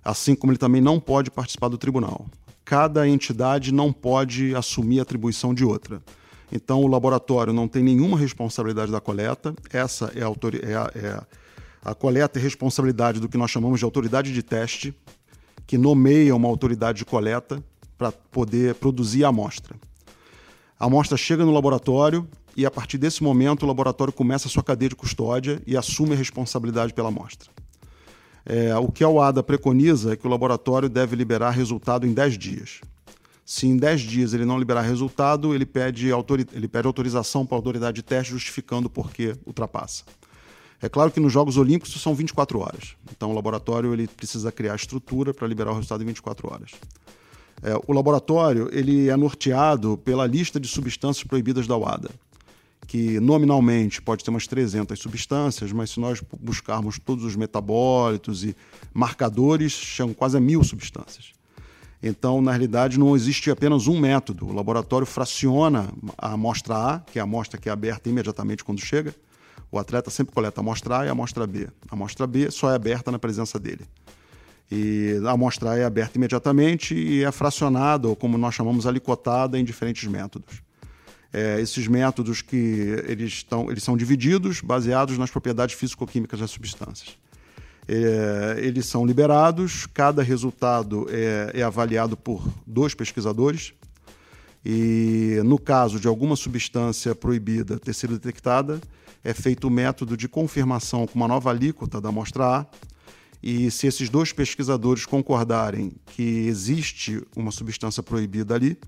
Assim 0.04 0.34
como 0.34 0.50
ele 0.50 0.58
também 0.58 0.80
não 0.80 0.98
pode 0.98 1.30
participar 1.30 1.68
do 1.68 1.78
tribunal. 1.78 2.26
Cada 2.64 3.06
entidade 3.06 3.72
não 3.72 3.92
pode 3.92 4.54
assumir 4.54 4.98
a 4.98 5.02
atribuição 5.02 5.52
de 5.52 5.64
outra. 5.64 6.02
Então, 6.50 6.82
o 6.82 6.86
laboratório 6.86 7.52
não 7.52 7.66
tem 7.66 7.82
nenhuma 7.82 8.18
responsabilidade 8.18 8.92
da 8.92 9.00
coleta, 9.00 9.54
essa 9.70 10.12
é 10.14 10.22
a, 10.22 10.28
é 10.62 10.74
a, 10.74 10.92
é 10.94 11.22
a, 11.82 11.94
coleta 11.94 12.38
é 12.38 12.42
responsabilidade 12.42 13.20
do 13.20 13.28
que 13.28 13.38
nós 13.38 13.50
chamamos 13.50 13.78
de 13.78 13.84
autoridade 13.84 14.34
de 14.34 14.42
teste, 14.42 14.94
que 15.66 15.78
nomeia 15.78 16.36
uma 16.36 16.48
autoridade 16.48 16.98
de 16.98 17.04
coleta 17.06 17.62
para 17.96 18.12
poder 18.12 18.74
produzir 18.74 19.24
a 19.24 19.28
amostra. 19.28 19.76
A 20.82 20.86
amostra 20.86 21.16
chega 21.16 21.44
no 21.44 21.52
laboratório, 21.52 22.28
e 22.56 22.66
a 22.66 22.70
partir 22.70 22.98
desse 22.98 23.22
momento 23.22 23.62
o 23.62 23.66
laboratório 23.66 24.12
começa 24.12 24.48
a 24.48 24.50
sua 24.50 24.64
cadeia 24.64 24.88
de 24.88 24.96
custódia 24.96 25.62
e 25.64 25.76
assume 25.76 26.14
a 26.14 26.16
responsabilidade 26.16 26.92
pela 26.92 27.06
amostra. 27.06 27.48
É, 28.44 28.74
o 28.74 28.90
que 28.90 29.04
a 29.04 29.08
OADA 29.08 29.44
preconiza 29.44 30.12
é 30.12 30.16
que 30.16 30.26
o 30.26 30.28
laboratório 30.28 30.88
deve 30.88 31.14
liberar 31.14 31.50
resultado 31.50 32.04
em 32.04 32.12
10 32.12 32.36
dias. 32.36 32.80
Se 33.46 33.68
em 33.68 33.76
10 33.76 34.00
dias 34.00 34.34
ele 34.34 34.44
não 34.44 34.58
liberar 34.58 34.80
resultado, 34.80 35.54
ele 35.54 35.64
pede, 35.64 36.10
autori 36.10 36.44
ele 36.52 36.66
pede 36.66 36.88
autorização 36.88 37.46
para 37.46 37.56
a 37.56 37.58
autoridade 37.58 37.94
de 37.94 38.02
teste 38.02 38.32
justificando 38.32 38.90
por 38.90 39.12
que 39.12 39.36
ultrapassa. 39.46 40.02
É 40.80 40.88
claro 40.88 41.12
que 41.12 41.20
nos 41.20 41.32
Jogos 41.32 41.56
Olímpicos 41.56 42.02
são 42.02 42.12
24 42.12 42.58
horas. 42.58 42.96
Então 43.16 43.30
o 43.30 43.34
laboratório 43.36 43.92
ele 43.92 44.08
precisa 44.08 44.50
criar 44.50 44.74
estrutura 44.74 45.32
para 45.32 45.46
liberar 45.46 45.70
o 45.70 45.74
resultado 45.74 46.02
em 46.02 46.06
24 46.06 46.52
horas. 46.52 46.72
É, 47.62 47.74
o 47.86 47.92
laboratório 47.92 48.68
ele 48.72 49.08
é 49.08 49.16
norteado 49.16 49.96
pela 49.98 50.26
lista 50.26 50.58
de 50.58 50.66
substâncias 50.66 51.24
proibidas 51.24 51.66
da 51.66 51.76
UADA 51.76 52.10
que 52.86 53.18
nominalmente 53.20 54.02
pode 54.02 54.22
ter 54.22 54.30
umas 54.30 54.46
300 54.46 54.98
substâncias, 54.98 55.72
mas 55.72 55.90
se 55.90 56.00
nós 56.00 56.22
buscarmos 56.38 56.98
todos 56.98 57.24
os 57.24 57.36
metabólitos 57.36 58.44
e 58.44 58.54
marcadores, 58.92 59.72
chegam 59.72 60.12
quase 60.12 60.36
a 60.36 60.40
mil 60.40 60.62
substâncias. 60.62 61.32
Então, 62.02 62.42
na 62.42 62.50
realidade, 62.50 62.98
não 62.98 63.14
existe 63.14 63.50
apenas 63.50 63.86
um 63.86 63.98
método. 63.98 64.46
O 64.46 64.52
laboratório 64.52 65.06
fraciona 65.06 65.88
a 66.18 66.32
amostra 66.32 66.76
A, 66.76 67.00
que 67.00 67.18
é 67.18 67.22
a 67.22 67.24
amostra 67.24 67.58
que 67.58 67.68
é 67.68 67.72
aberta 67.72 68.10
imediatamente 68.10 68.64
quando 68.64 68.80
chega. 68.80 69.14
O 69.70 69.78
atleta 69.78 70.10
sempre 70.10 70.34
coleta 70.34 70.60
a 70.60 70.62
amostra 70.62 70.98
A 70.98 71.06
e 71.06 71.08
a 71.08 71.12
amostra 71.12 71.46
B. 71.46 71.68
A 71.88 71.94
amostra 71.94 72.26
B 72.26 72.50
só 72.50 72.70
é 72.70 72.74
aberta 72.74 73.12
na 73.12 73.18
presença 73.18 73.58
dele. 73.58 73.86
E 74.74 75.20
a 75.26 75.32
amostra 75.32 75.76
é 75.76 75.84
aberta 75.84 76.16
imediatamente 76.16 76.94
e 76.94 77.22
é 77.22 77.30
fracionada, 77.30 78.08
ou 78.08 78.16
como 78.16 78.38
nós 78.38 78.54
chamamos, 78.54 78.86
alicotada 78.86 79.58
em 79.58 79.64
diferentes 79.64 80.08
métodos 80.08 80.62
é, 81.32 81.60
esses 81.60 81.88
métodos 81.88 82.42
que 82.42 82.56
eles, 83.06 83.46
eles 83.68 83.82
são 83.82 83.96
divididos 83.96 84.60
baseados 84.60 85.16
nas 85.16 85.30
propriedades 85.30 85.74
físico-químicas 85.74 86.38
das 86.38 86.50
substâncias. 86.50 87.16
É, 87.88 88.58
eles 88.58 88.86
são 88.86 89.04
liberados, 89.04 89.86
cada 89.86 90.22
resultado 90.22 91.06
é, 91.10 91.52
é 91.54 91.62
avaliado 91.62 92.16
por 92.16 92.46
dois 92.66 92.94
pesquisadores. 92.94 93.72
E 94.64 95.40
no 95.44 95.58
caso 95.58 95.98
de 95.98 96.06
alguma 96.06 96.36
substância 96.36 97.14
proibida 97.14 97.80
ter 97.80 97.92
sido 97.92 98.14
detectada, 98.14 98.80
é 99.24 99.32
feito 99.32 99.66
o 99.66 99.70
método 99.70 100.16
de 100.16 100.28
confirmação 100.28 101.06
com 101.06 101.18
uma 101.18 101.26
nova 101.26 101.50
alíquota 101.50 102.00
da 102.00 102.10
amostra 102.10 102.44
A. 102.44 102.66
E 103.42 103.70
se 103.70 103.86
esses 103.86 104.08
dois 104.08 104.32
pesquisadores 104.32 105.04
concordarem 105.04 105.92
que 106.06 106.46
existe 106.46 107.20
uma 107.34 107.50
substância 107.50 108.02
proibida 108.02 108.54
ali, 108.54 108.78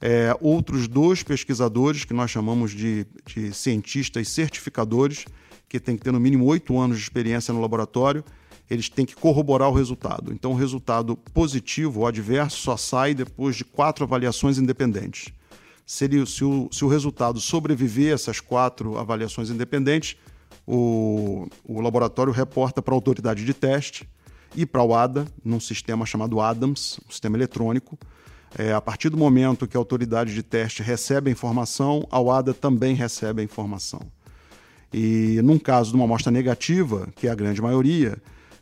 é, 0.00 0.36
outros 0.40 0.88
dois 0.88 1.22
pesquisadores, 1.22 2.04
que 2.04 2.12
nós 2.12 2.30
chamamos 2.30 2.72
de, 2.72 3.06
de 3.24 3.52
cientistas 3.54 4.28
certificadores, 4.28 5.24
que 5.68 5.80
têm 5.80 5.96
que 5.96 6.02
ter 6.02 6.12
no 6.12 6.20
mínimo 6.20 6.44
oito 6.46 6.78
anos 6.78 6.96
de 6.96 7.02
experiência 7.02 7.54
no 7.54 7.60
laboratório, 7.60 8.24
eles 8.68 8.88
têm 8.88 9.06
que 9.06 9.14
corroborar 9.14 9.68
o 9.68 9.72
resultado. 9.72 10.32
Então, 10.32 10.52
o 10.52 10.56
resultado 10.56 11.16
positivo 11.16 12.00
ou 12.00 12.06
adverso 12.06 12.58
só 12.58 12.76
sai 12.76 13.14
depois 13.14 13.56
de 13.56 13.64
quatro 13.64 14.04
avaliações 14.04 14.58
independentes. 14.58 15.32
Se, 15.84 16.04
ele, 16.04 16.26
se, 16.26 16.44
o, 16.44 16.68
se 16.72 16.84
o 16.84 16.88
resultado 16.88 17.40
sobreviver 17.40 18.10
a 18.10 18.14
essas 18.14 18.40
quatro 18.40 18.98
avaliações 18.98 19.50
independentes, 19.50 20.16
o, 20.66 21.46
o 21.64 21.80
laboratório 21.80 22.32
reporta 22.32 22.82
para 22.82 22.92
a 22.92 22.96
autoridade 22.96 23.44
de 23.44 23.54
teste 23.54 24.08
e 24.56 24.64
para 24.66 24.82
o 24.82 24.94
ADA, 24.94 25.26
num 25.44 25.60
sistema 25.60 26.06
chamado 26.06 26.40
ADAMS, 26.40 26.98
um 27.06 27.10
sistema 27.10 27.36
eletrônico, 27.36 27.98
é, 28.58 28.72
a 28.72 28.80
partir 28.80 29.10
do 29.10 29.16
momento 29.16 29.66
que 29.66 29.76
a 29.76 29.80
autoridade 29.80 30.32
de 30.32 30.42
teste 30.42 30.82
recebe 30.82 31.28
a 31.28 31.32
informação, 31.32 32.06
a 32.10 32.18
UADA 32.18 32.54
também 32.54 32.94
recebe 32.94 33.42
a 33.42 33.44
informação. 33.44 34.00
E 34.92 35.40
num 35.42 35.58
caso 35.58 35.90
de 35.90 35.96
uma 35.96 36.04
amostra 36.04 36.30
negativa, 36.32 37.08
que 37.16 37.26
é 37.26 37.30
a 37.30 37.34
grande 37.34 37.60
maioria, 37.60 38.16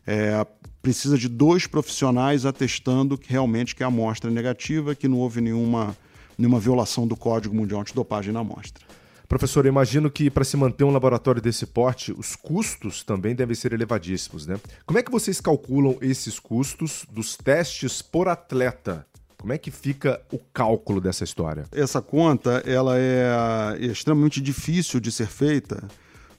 é, 0.07 0.45
precisa 0.83 1.17
de 1.17 1.29
dois 1.29 1.67
profissionais 1.67 2.45
atestando 2.45 3.17
que 3.17 3.31
realmente 3.31 3.77
que 3.77 3.85
a 3.85 3.87
amostra 3.87 4.31
é 4.31 4.35
negativa, 4.35 4.95
que 4.95 5.07
não 5.07 5.19
houve 5.19 5.41
nenhuma, 5.41 5.97
nenhuma 6.37 6.59
violação 6.59 7.07
do 7.07 7.15
Código 7.15 7.55
Mundial 7.55 7.81
Antidopagem 7.81 8.33
na 8.33 8.41
amostra. 8.41 8.85
Professor, 9.29 9.65
eu 9.65 9.71
imagino 9.71 10.11
que 10.11 10.31
para 10.31 10.45
se 10.45 10.57
manter 10.57 10.85
um 10.85 10.91
laboratório 10.91 11.41
desse 11.41 11.67
porte, 11.67 12.13
os 12.13 12.37
custos 12.37 13.03
também 13.03 13.35
devem 13.35 13.55
ser 13.55 13.73
elevadíssimos, 13.73 14.47
né? 14.47 14.61
Como 14.87 14.99
é 14.99 15.03
que 15.03 15.11
vocês 15.11 15.41
calculam 15.41 15.97
esses 16.01 16.39
custos 16.39 17.07
dos 17.11 17.37
testes 17.37 18.03
por 18.03 18.29
atleta? 18.29 19.07
Como 19.39 19.53
é 19.53 19.59
que 19.59 19.71
fica 19.71 20.23
o 20.33 20.39
cálculo 20.39 21.01
dessa 21.01 21.25
história? 21.25 21.65
Essa 21.73 22.01
conta 22.01 22.63
ela 22.67 22.97
é 22.99 23.77
extremamente 23.81 24.41
difícil 24.41 25.01
de 25.01 25.11
ser 25.11 25.27
feita 25.27 25.87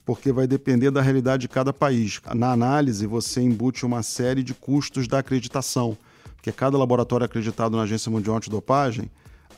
porque 0.05 0.31
vai 0.31 0.45
depender 0.45 0.91
da 0.91 1.01
realidade 1.01 1.41
de 1.41 1.47
cada 1.47 1.73
país. 1.73 2.21
Na 2.35 2.51
análise, 2.51 3.07
você 3.07 3.41
embute 3.41 3.85
uma 3.85 4.03
série 4.03 4.43
de 4.43 4.53
custos 4.53 5.07
da 5.07 5.19
acreditação, 5.19 5.97
porque 6.35 6.51
cada 6.51 6.77
laboratório 6.77 7.25
acreditado 7.25 7.75
na 7.75 7.83
Agência 7.83 8.11
Mundial 8.11 8.37
Antidopagem, 8.37 9.09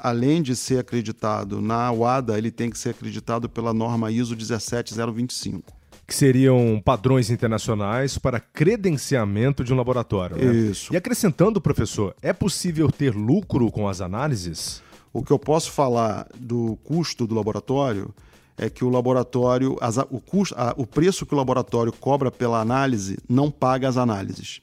além 0.01 0.41
de 0.41 0.55
ser 0.55 0.79
acreditado 0.79 1.61
na 1.61 1.91
UADA, 1.91 2.37
ele 2.37 2.51
tem 2.51 2.69
que 2.69 2.77
ser 2.77 2.89
acreditado 2.89 3.49
pela 3.49 3.73
norma 3.73 4.11
ISO 4.11 4.35
17025 4.35 5.77
que 6.07 6.15
seriam 6.15 6.81
padrões 6.83 7.29
internacionais 7.29 8.17
para 8.17 8.39
credenciamento 8.39 9.61
de 9.61 9.73
um 9.73 9.75
laboratório. 9.75 10.37
Né? 10.37 10.53
Isso. 10.53 10.93
E 10.93 10.95
acrescentando, 10.95 11.59
professor, 11.59 12.15
é 12.21 12.31
possível 12.31 12.89
ter 12.89 13.13
lucro 13.13 13.69
com 13.69 13.89
as 13.89 13.99
análises? 13.99 14.81
O 15.11 15.21
que 15.21 15.31
eu 15.31 15.37
posso 15.37 15.69
falar 15.69 16.25
do 16.39 16.77
custo 16.81 17.27
do 17.27 17.35
laboratório 17.35 18.15
é 18.57 18.69
que 18.69 18.85
o 18.85 18.89
laboratório, 18.89 19.77
as, 19.81 19.97
o, 19.97 20.21
custo, 20.21 20.55
a, 20.57 20.73
o 20.77 20.87
preço 20.87 21.25
que 21.25 21.33
o 21.33 21.37
laboratório 21.37 21.91
cobra 21.91 22.31
pela 22.31 22.61
análise 22.61 23.17
não 23.27 23.51
paga 23.51 23.89
as 23.89 23.97
análises. 23.97 24.61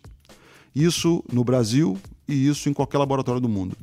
Isso 0.75 1.23
no 1.31 1.45
Brasil 1.45 1.99
e 2.27 2.49
isso 2.49 2.71
em 2.71 2.73
qualquer 2.73 2.97
laboratório 2.97 3.41
do 3.41 3.49
mundo. 3.49 3.77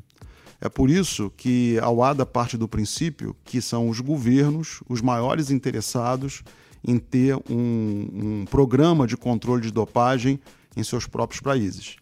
É 0.61 0.69
por 0.69 0.91
isso 0.91 1.31
que 1.35 1.79
a 1.79 1.89
UADA 1.89 2.23
parte 2.23 2.55
do 2.55 2.67
princípio 2.67 3.35
que 3.43 3.59
são 3.59 3.89
os 3.89 3.99
governos 3.99 4.81
os 4.87 5.01
maiores 5.01 5.49
interessados 5.49 6.43
em 6.87 6.99
ter 6.99 7.35
um, 7.49 8.41
um 8.41 8.45
programa 8.45 9.07
de 9.07 9.17
controle 9.17 9.63
de 9.63 9.71
dopagem 9.71 10.39
em 10.77 10.83
seus 10.83 11.07
próprios 11.07 11.41
países. 11.41 11.95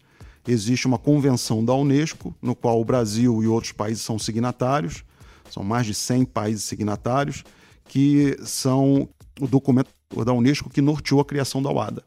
Existe 0.46 0.86
uma 0.86 0.98
convenção 0.98 1.64
da 1.64 1.74
Unesco, 1.74 2.34
no 2.40 2.54
qual 2.54 2.80
o 2.80 2.84
Brasil 2.84 3.42
e 3.42 3.46
outros 3.46 3.72
países 3.72 4.02
são 4.02 4.18
signatários, 4.18 5.04
são 5.50 5.62
mais 5.62 5.86
de 5.86 5.94
100 5.94 6.26
países 6.26 6.64
signatários, 6.64 7.44
que 7.88 8.36
são 8.42 9.08
o 9.40 9.46
documento 9.46 9.90
da 10.24 10.32
Unesco 10.32 10.70
que 10.70 10.80
norteou 10.80 11.20
a 11.20 11.24
criação 11.24 11.62
da 11.62 11.70
UADA. 11.70 12.04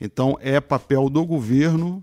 Então, 0.00 0.36
é 0.40 0.60
papel 0.60 1.08
do 1.08 1.24
governo 1.24 2.00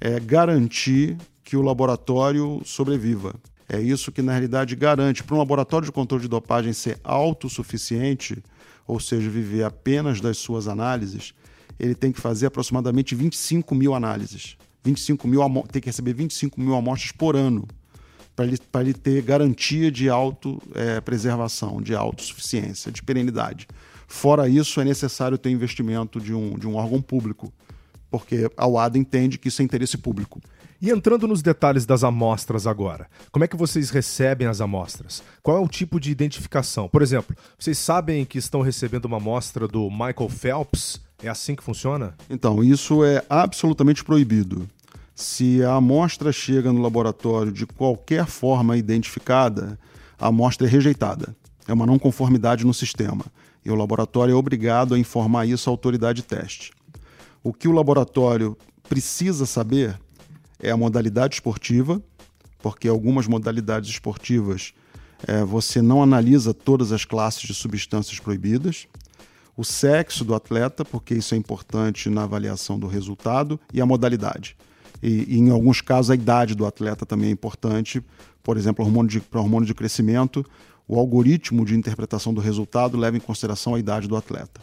é, 0.00 0.18
garantir 0.18 1.16
que 1.44 1.56
o 1.56 1.62
laboratório 1.62 2.62
sobreviva. 2.64 3.34
É 3.68 3.80
isso 3.80 4.10
que, 4.10 4.22
na 4.22 4.32
realidade, 4.32 4.74
garante 4.74 5.22
para 5.22 5.34
um 5.34 5.38
laboratório 5.38 5.86
de 5.86 5.92
controle 5.92 6.22
de 6.22 6.28
dopagem 6.28 6.72
ser 6.72 6.98
autossuficiente 7.04 8.42
ou 8.86 9.00
seja, 9.00 9.28
viver 9.30 9.64
apenas 9.64 10.20
das 10.20 10.38
suas 10.38 10.68
análises, 10.68 11.34
ele 11.78 11.94
tem 11.94 12.12
que 12.12 12.20
fazer 12.20 12.46
aproximadamente 12.46 13.14
25 13.14 13.74
mil 13.74 13.94
análises. 13.94 14.56
25 14.84 15.26
mil 15.26 15.40
tem 15.72 15.80
que 15.80 15.88
receber 15.88 16.12
25 16.12 16.60
mil 16.60 16.74
amostras 16.74 17.12
por 17.12 17.34
ano. 17.34 17.66
para 18.36 18.44
ele, 18.44 18.58
ele 18.80 18.94
ter 18.94 19.22
garantia 19.22 19.90
de 19.90 20.08
autopreservação, 20.08 21.78
é, 21.78 21.82
de 21.82 21.94
autossuficiência, 21.94 22.92
de 22.92 23.02
perenidade. 23.02 23.66
Fora 24.06 24.48
isso, 24.48 24.80
é 24.80 24.84
necessário 24.84 25.38
ter 25.38 25.50
investimento 25.50 26.20
de 26.20 26.34
um, 26.34 26.58
de 26.58 26.68
um 26.68 26.76
órgão 26.76 27.00
público, 27.00 27.52
porque 28.14 28.48
a 28.56 28.64
UADA 28.64 28.96
entende 28.96 29.38
que 29.38 29.48
isso 29.48 29.60
é 29.60 29.64
interesse 29.64 29.98
público. 29.98 30.40
E 30.80 30.88
entrando 30.88 31.26
nos 31.26 31.42
detalhes 31.42 31.84
das 31.84 32.04
amostras 32.04 32.64
agora, 32.64 33.08
como 33.32 33.44
é 33.44 33.48
que 33.48 33.56
vocês 33.56 33.90
recebem 33.90 34.46
as 34.46 34.60
amostras? 34.60 35.20
Qual 35.42 35.56
é 35.56 35.60
o 35.60 35.66
tipo 35.66 35.98
de 35.98 36.12
identificação? 36.12 36.88
Por 36.88 37.02
exemplo, 37.02 37.36
vocês 37.58 37.76
sabem 37.76 38.24
que 38.24 38.38
estão 38.38 38.60
recebendo 38.60 39.06
uma 39.06 39.16
amostra 39.16 39.66
do 39.66 39.90
Michael 39.90 40.28
Phelps? 40.28 41.00
É 41.20 41.28
assim 41.28 41.56
que 41.56 41.62
funciona? 41.64 42.14
Então, 42.30 42.62
isso 42.62 43.04
é 43.04 43.20
absolutamente 43.28 44.04
proibido. 44.04 44.68
Se 45.12 45.64
a 45.64 45.74
amostra 45.74 46.30
chega 46.30 46.72
no 46.72 46.80
laboratório 46.80 47.50
de 47.50 47.66
qualquer 47.66 48.26
forma 48.26 48.76
identificada, 48.76 49.76
a 50.16 50.28
amostra 50.28 50.68
é 50.68 50.70
rejeitada. 50.70 51.34
É 51.66 51.72
uma 51.72 51.84
não 51.84 51.98
conformidade 51.98 52.64
no 52.64 52.74
sistema. 52.74 53.24
E 53.64 53.72
o 53.72 53.74
laboratório 53.74 54.30
é 54.30 54.36
obrigado 54.36 54.94
a 54.94 54.98
informar 55.00 55.46
isso 55.46 55.68
à 55.68 55.72
autoridade 55.72 56.22
de 56.22 56.28
teste. 56.28 56.70
O 57.44 57.52
que 57.52 57.68
o 57.68 57.72
laboratório 57.72 58.56
precisa 58.88 59.44
saber 59.44 60.00
é 60.58 60.70
a 60.70 60.76
modalidade 60.78 61.34
esportiva, 61.34 62.02
porque 62.62 62.88
algumas 62.88 63.26
modalidades 63.26 63.90
esportivas 63.90 64.72
é, 65.26 65.44
você 65.44 65.82
não 65.82 66.02
analisa 66.02 66.54
todas 66.54 66.90
as 66.90 67.04
classes 67.04 67.42
de 67.42 67.52
substâncias 67.52 68.18
proibidas, 68.18 68.86
o 69.54 69.62
sexo 69.62 70.24
do 70.24 70.34
atleta, 70.34 70.86
porque 70.86 71.14
isso 71.14 71.34
é 71.34 71.36
importante 71.36 72.08
na 72.08 72.22
avaliação 72.22 72.78
do 72.78 72.86
resultado, 72.86 73.60
e 73.74 73.80
a 73.80 73.84
modalidade. 73.84 74.56
E, 75.02 75.34
e, 75.34 75.38
em 75.38 75.50
alguns 75.50 75.82
casos, 75.82 76.10
a 76.10 76.14
idade 76.14 76.54
do 76.54 76.64
atleta 76.64 77.04
também 77.04 77.28
é 77.28 77.32
importante. 77.32 78.02
Por 78.42 78.56
exemplo, 78.56 78.86
para 79.30 79.40
hormônio 79.40 79.66
de 79.66 79.74
crescimento, 79.74 80.46
o 80.88 80.98
algoritmo 80.98 81.62
de 81.66 81.76
interpretação 81.76 82.32
do 82.32 82.40
resultado 82.40 82.96
leva 82.96 83.18
em 83.18 83.20
consideração 83.20 83.74
a 83.74 83.78
idade 83.78 84.08
do 84.08 84.16
atleta. 84.16 84.62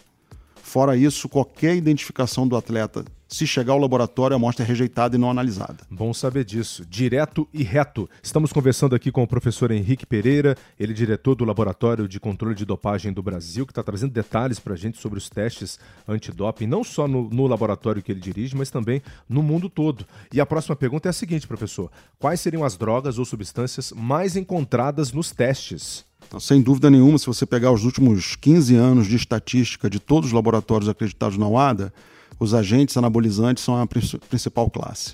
Fora 0.71 0.95
isso, 0.95 1.27
qualquer 1.27 1.75
identificação 1.75 2.47
do 2.47 2.55
atleta 2.55 3.03
se 3.31 3.47
chegar 3.47 3.71
ao 3.71 3.79
laboratório, 3.79 4.35
a 4.35 4.37
amostra 4.37 4.65
é 4.65 4.67
rejeitada 4.67 5.15
e 5.15 5.19
não 5.19 5.31
analisada. 5.31 5.77
Bom 5.89 6.13
saber 6.13 6.43
disso. 6.43 6.85
Direto 6.85 7.47
e 7.53 7.63
reto. 7.63 8.09
Estamos 8.21 8.51
conversando 8.51 8.93
aqui 8.93 9.09
com 9.09 9.23
o 9.23 9.27
professor 9.27 9.71
Henrique 9.71 10.05
Pereira, 10.05 10.57
ele 10.77 10.91
é 10.91 10.95
diretor 10.95 11.33
do 11.33 11.45
Laboratório 11.45 12.09
de 12.09 12.19
Controle 12.19 12.53
de 12.53 12.65
Dopagem 12.65 13.13
do 13.13 13.23
Brasil, 13.23 13.65
que 13.65 13.71
está 13.71 13.81
trazendo 13.81 14.11
detalhes 14.11 14.59
para 14.59 14.73
a 14.73 14.77
gente 14.77 14.97
sobre 14.97 15.17
os 15.17 15.29
testes 15.29 15.79
antidoping, 16.05 16.67
não 16.67 16.83
só 16.83 17.07
no, 17.07 17.29
no 17.29 17.47
laboratório 17.47 18.03
que 18.03 18.11
ele 18.11 18.19
dirige, 18.19 18.53
mas 18.53 18.69
também 18.69 19.01
no 19.29 19.41
mundo 19.41 19.69
todo. 19.69 20.05
E 20.33 20.41
a 20.41 20.45
próxima 20.45 20.75
pergunta 20.75 21.07
é 21.07 21.11
a 21.11 21.13
seguinte, 21.13 21.47
professor: 21.47 21.89
quais 22.19 22.41
seriam 22.41 22.65
as 22.65 22.75
drogas 22.75 23.17
ou 23.17 23.23
substâncias 23.23 23.93
mais 23.95 24.35
encontradas 24.35 25.13
nos 25.13 25.31
testes? 25.31 26.03
Então, 26.27 26.39
sem 26.39 26.61
dúvida 26.61 26.89
nenhuma, 26.89 27.17
se 27.17 27.25
você 27.25 27.45
pegar 27.45 27.71
os 27.71 27.85
últimos 27.85 28.35
15 28.35 28.75
anos 28.75 29.07
de 29.07 29.15
estatística 29.15 29.89
de 29.89 29.99
todos 29.99 30.27
os 30.27 30.33
laboratórios 30.33 30.89
acreditados 30.89 31.37
na 31.37 31.47
UADA, 31.47 31.93
os 32.41 32.55
agentes 32.55 32.97
anabolizantes 32.97 33.63
são 33.63 33.79
a 33.79 33.85
principal 33.85 34.67
classe. 34.67 35.13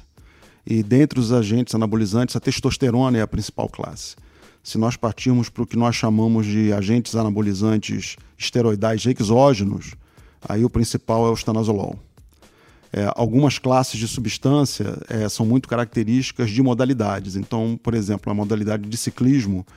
E 0.66 0.82
dentre 0.82 1.20
os 1.20 1.34
agentes 1.34 1.76
anabolizantes, 1.76 2.38
a 2.38 2.40
testosterona 2.40 3.18
é 3.18 3.22
a 3.22 3.28
principal 3.28 3.68
classe. 3.68 4.16
Se 4.64 4.78
nós 4.78 4.96
partirmos 4.96 5.50
para 5.50 5.62
o 5.62 5.68
que 5.68 5.76
nós 5.76 5.94
chamamos 5.94 6.46
de 6.46 6.72
agentes 6.72 7.18
anabolizantes 7.18 8.16
esteroidais 8.38 9.06
exógenos, 9.06 9.94
aí 10.48 10.64
o 10.64 10.70
principal 10.70 11.28
é 11.28 11.30
o 11.30 11.34
estanazolol. 11.34 12.00
É, 12.94 13.12
algumas 13.14 13.60
classes 13.60 14.00
de 14.00 14.08
substância 14.08 14.98
é, 15.10 15.28
são 15.28 15.46
muito 15.46 15.68
características 15.68 16.50
de 16.50 16.64
modalidades. 16.64 17.36
Então, 17.36 17.78
por 17.84 17.94
exemplo, 17.94 18.32
a 18.32 18.34
modalidade 18.34 18.88
de 18.88 18.96
ciclismo 18.96 19.68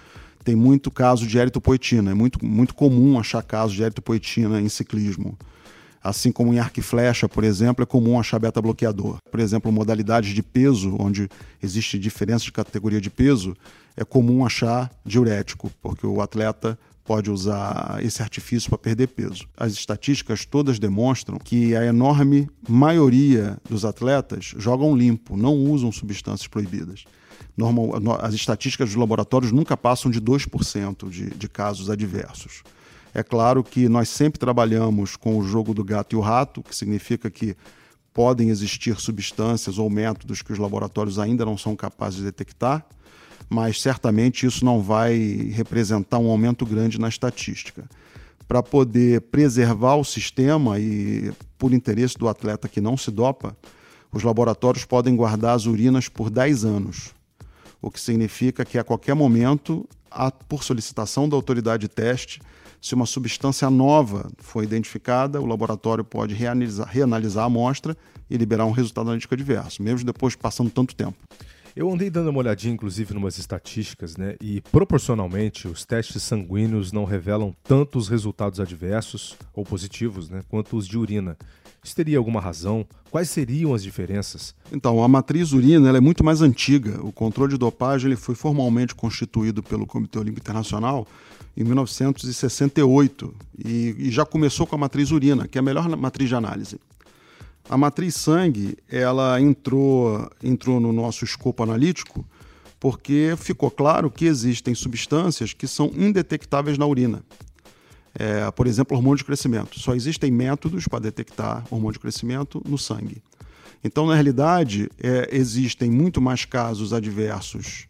tem 0.44 0.54
muito 0.54 0.88
caso 0.88 1.26
de 1.26 1.36
eritropoetina. 1.36 2.12
É 2.12 2.14
muito, 2.14 2.44
muito 2.44 2.76
comum 2.76 3.18
achar 3.18 3.42
casos 3.42 3.74
de 3.74 3.82
eritropoetina 3.82 4.60
em 4.60 4.68
ciclismo. 4.68 5.36
Assim 6.02 6.32
como 6.32 6.52
em 6.54 6.58
arco 6.58 6.80
e 6.80 6.82
flecha, 6.82 7.28
por 7.28 7.44
exemplo, 7.44 7.82
é 7.82 7.86
comum 7.86 8.18
achar 8.18 8.38
beta-bloqueador. 8.38 9.18
Por 9.30 9.38
exemplo, 9.38 9.70
modalidades 9.70 10.34
de 10.34 10.42
peso, 10.42 10.96
onde 10.98 11.28
existe 11.62 11.98
diferença 11.98 12.44
de 12.44 12.52
categoria 12.52 13.00
de 13.00 13.10
peso, 13.10 13.54
é 13.96 14.04
comum 14.04 14.44
achar 14.44 14.90
diurético, 15.04 15.70
porque 15.82 16.06
o 16.06 16.22
atleta 16.22 16.78
pode 17.04 17.30
usar 17.30 17.98
esse 18.02 18.22
artifício 18.22 18.70
para 18.70 18.78
perder 18.78 19.08
peso. 19.08 19.44
As 19.56 19.72
estatísticas 19.72 20.44
todas 20.44 20.78
demonstram 20.78 21.38
que 21.38 21.74
a 21.74 21.84
enorme 21.84 22.48
maioria 22.68 23.58
dos 23.68 23.84
atletas 23.84 24.54
jogam 24.56 24.96
limpo, 24.96 25.36
não 25.36 25.54
usam 25.56 25.90
substâncias 25.90 26.46
proibidas. 26.46 27.04
Normal, 27.56 27.98
as 28.20 28.32
estatísticas 28.32 28.90
dos 28.90 28.96
laboratórios 28.96 29.52
nunca 29.52 29.76
passam 29.76 30.10
de 30.10 30.20
2% 30.20 31.10
de, 31.10 31.30
de 31.30 31.48
casos 31.48 31.90
adversos. 31.90 32.62
É 33.12 33.22
claro 33.22 33.64
que 33.64 33.88
nós 33.88 34.08
sempre 34.08 34.38
trabalhamos 34.38 35.16
com 35.16 35.36
o 35.36 35.42
jogo 35.42 35.74
do 35.74 35.82
gato 35.82 36.14
e 36.14 36.16
o 36.16 36.20
rato, 36.20 36.62
que 36.62 36.74
significa 36.74 37.30
que 37.30 37.56
podem 38.12 38.50
existir 38.50 38.98
substâncias 39.00 39.78
ou 39.78 39.88
métodos 39.88 40.42
que 40.42 40.52
os 40.52 40.58
laboratórios 40.58 41.18
ainda 41.18 41.44
não 41.44 41.56
são 41.56 41.74
capazes 41.74 42.18
de 42.18 42.24
detectar, 42.24 42.84
mas 43.48 43.80
certamente 43.80 44.46
isso 44.46 44.64
não 44.64 44.80
vai 44.80 45.16
representar 45.52 46.18
um 46.18 46.30
aumento 46.30 46.64
grande 46.64 47.00
na 47.00 47.08
estatística. 47.08 47.84
Para 48.46 48.62
poder 48.62 49.22
preservar 49.22 49.96
o 49.96 50.04
sistema 50.04 50.78
e 50.78 51.32
por 51.56 51.72
interesse 51.72 52.16
do 52.16 52.28
atleta 52.28 52.68
que 52.68 52.80
não 52.80 52.96
se 52.96 53.10
dopa, 53.10 53.56
os 54.12 54.22
laboratórios 54.22 54.84
podem 54.84 55.14
guardar 55.14 55.54
as 55.54 55.66
urinas 55.66 56.08
por 56.08 56.30
10 56.30 56.64
anos, 56.64 57.14
o 57.80 57.90
que 57.90 58.00
significa 58.00 58.64
que 58.64 58.78
a 58.78 58.84
qualquer 58.84 59.14
momento, 59.14 59.88
por 60.48 60.64
solicitação 60.64 61.28
da 61.28 61.36
autoridade 61.36 61.82
de 61.82 61.88
teste, 61.88 62.40
se 62.80 62.94
uma 62.94 63.06
substância 63.06 63.68
nova 63.68 64.30
foi 64.38 64.64
identificada, 64.64 65.40
o 65.40 65.46
laboratório 65.46 66.02
pode 66.02 66.34
reanalisar, 66.34 66.88
reanalisar 66.88 67.44
a 67.44 67.46
amostra 67.46 67.96
e 68.28 68.36
liberar 68.36 68.64
um 68.64 68.70
resultado 68.70 69.08
analítico 69.08 69.34
adverso, 69.34 69.82
mesmo 69.82 70.06
depois 70.06 70.34
passando 70.34 70.70
tanto 70.70 70.94
tempo. 70.94 71.16
Eu 71.76 71.90
andei 71.90 72.10
dando 72.10 72.30
uma 72.30 72.40
olhadinha, 72.40 72.74
inclusive, 72.74 73.14
em 73.14 73.16
umas 73.16 73.38
estatísticas, 73.38 74.16
né? 74.16 74.34
E 74.40 74.60
proporcionalmente, 74.72 75.68
os 75.68 75.84
testes 75.84 76.22
sanguíneos 76.22 76.90
não 76.90 77.04
revelam 77.04 77.54
tantos 77.62 78.08
resultados 78.08 78.58
adversos 78.58 79.36
ou 79.54 79.64
positivos, 79.64 80.28
né? 80.28 80.42
Quanto 80.48 80.76
os 80.76 80.86
de 80.86 80.98
urina. 80.98 81.36
Isso 81.82 81.94
teria 81.94 82.18
alguma 82.18 82.40
razão? 82.40 82.84
Quais 83.10 83.30
seriam 83.30 83.72
as 83.72 83.82
diferenças? 83.82 84.54
Então, 84.72 85.02
a 85.02 85.08
matriz 85.08 85.52
urina 85.52 85.96
é 85.96 86.00
muito 86.00 86.24
mais 86.24 86.42
antiga. 86.42 87.00
O 87.04 87.12
controle 87.12 87.52
de 87.52 87.58
dopagem 87.58 88.08
ele 88.08 88.16
foi 88.16 88.34
formalmente 88.34 88.94
constituído 88.94 89.62
pelo 89.62 89.86
Comitê 89.86 90.18
Olímpico 90.18 90.44
Internacional 90.44 91.06
em 91.56 91.64
1968 91.64 93.34
e, 93.64 93.94
e 93.98 94.10
já 94.10 94.24
começou 94.24 94.66
com 94.66 94.76
a 94.76 94.78
matriz 94.78 95.10
urina, 95.10 95.46
que 95.48 95.58
é 95.58 95.60
a 95.60 95.62
melhor 95.62 95.88
matriz 95.96 96.28
de 96.28 96.34
análise. 96.34 96.78
A 97.68 97.76
matriz 97.76 98.14
sangue, 98.16 98.76
ela 98.88 99.40
entrou, 99.40 100.28
entrou 100.42 100.80
no 100.80 100.92
nosso 100.92 101.24
escopo 101.24 101.62
analítico 101.62 102.24
porque 102.80 103.34
ficou 103.36 103.70
claro 103.70 104.10
que 104.10 104.24
existem 104.24 104.74
substâncias 104.74 105.52
que 105.52 105.68
são 105.68 105.92
indetectáveis 105.94 106.78
na 106.78 106.86
urina. 106.86 107.22
É, 108.18 108.50
por 108.50 108.66
exemplo, 108.66 108.96
hormônio 108.96 109.18
de 109.18 109.24
crescimento. 109.24 109.78
Só 109.78 109.94
existem 109.94 110.32
métodos 110.32 110.88
para 110.88 110.98
detectar 110.98 111.64
hormônio 111.70 111.92
de 111.92 112.00
crescimento 112.00 112.60
no 112.66 112.78
sangue. 112.78 113.22
Então, 113.84 114.06
na 114.06 114.14
realidade, 114.14 114.90
é, 115.00 115.28
existem 115.30 115.90
muito 115.90 116.20
mais 116.20 116.44
casos 116.44 116.92
adversos 116.92 117.86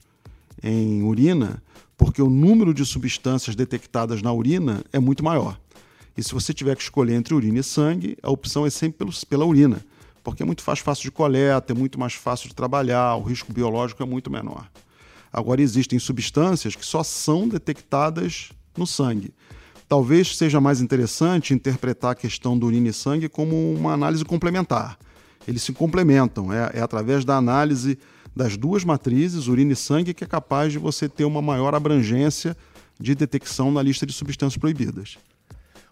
em 0.63 1.03
urina, 1.03 1.63
porque 2.01 2.23
o 2.23 2.31
número 2.31 2.73
de 2.73 2.83
substâncias 2.87 3.55
detectadas 3.55 4.23
na 4.23 4.33
urina 4.33 4.83
é 4.91 4.99
muito 4.99 5.23
maior. 5.23 5.61
E 6.17 6.25
se 6.25 6.33
você 6.33 6.55
tiver 6.55 6.75
que 6.75 6.83
escolher 6.83 7.13
entre 7.13 7.35
urina 7.35 7.59
e 7.59 7.63
sangue, 7.63 8.17
a 8.23 8.31
opção 8.31 8.65
é 8.65 8.71
sempre 8.71 9.01
pelo, 9.01 9.13
pela 9.29 9.45
urina, 9.45 9.85
porque 10.25 10.43
é 10.43 10.47
muito 10.47 10.65
mais 10.67 10.79
fácil 10.79 11.03
de 11.03 11.11
coleta, 11.11 11.75
é 11.75 11.77
muito 11.77 12.01
mais 12.01 12.15
fácil 12.15 12.49
de 12.49 12.55
trabalhar, 12.55 13.17
o 13.17 13.23
risco 13.23 13.53
biológico 13.53 14.03
é 14.03 14.07
muito 14.07 14.31
menor. 14.31 14.67
Agora, 15.31 15.61
existem 15.61 15.99
substâncias 15.99 16.75
que 16.75 16.87
só 16.87 17.03
são 17.03 17.47
detectadas 17.47 18.49
no 18.75 18.87
sangue. 18.87 19.35
Talvez 19.87 20.39
seja 20.39 20.59
mais 20.59 20.81
interessante 20.81 21.53
interpretar 21.53 22.13
a 22.13 22.15
questão 22.15 22.59
do 22.59 22.65
urina 22.65 22.89
e 22.89 22.95
sangue 22.95 23.29
como 23.29 23.75
uma 23.75 23.93
análise 23.93 24.25
complementar. 24.25 24.99
Eles 25.47 25.63
se 25.63 25.75
complementam, 25.75 26.51
é, 26.51 26.71
é 26.77 26.81
através 26.81 27.27
da 27.27 27.37
análise 27.37 27.99
das 28.35 28.57
duas 28.57 28.85
matrizes, 28.85 29.47
urina 29.47 29.73
e 29.73 29.77
sangue, 29.77 30.15
que 30.15 30.25
é 30.25 30.27
capaz 30.27 30.73
de 30.73 30.79
você 30.79 31.09
ter 31.09 31.25
uma 31.25 31.43
maior 31.43 31.75
abrangência 31.75 32.57
de 32.99 33.15
detecção 33.15 33.71
na 33.71 33.83
lista 33.83 34.07
de 34.07 34.13
substâncias 34.13 34.59
proibidas. 34.59 35.19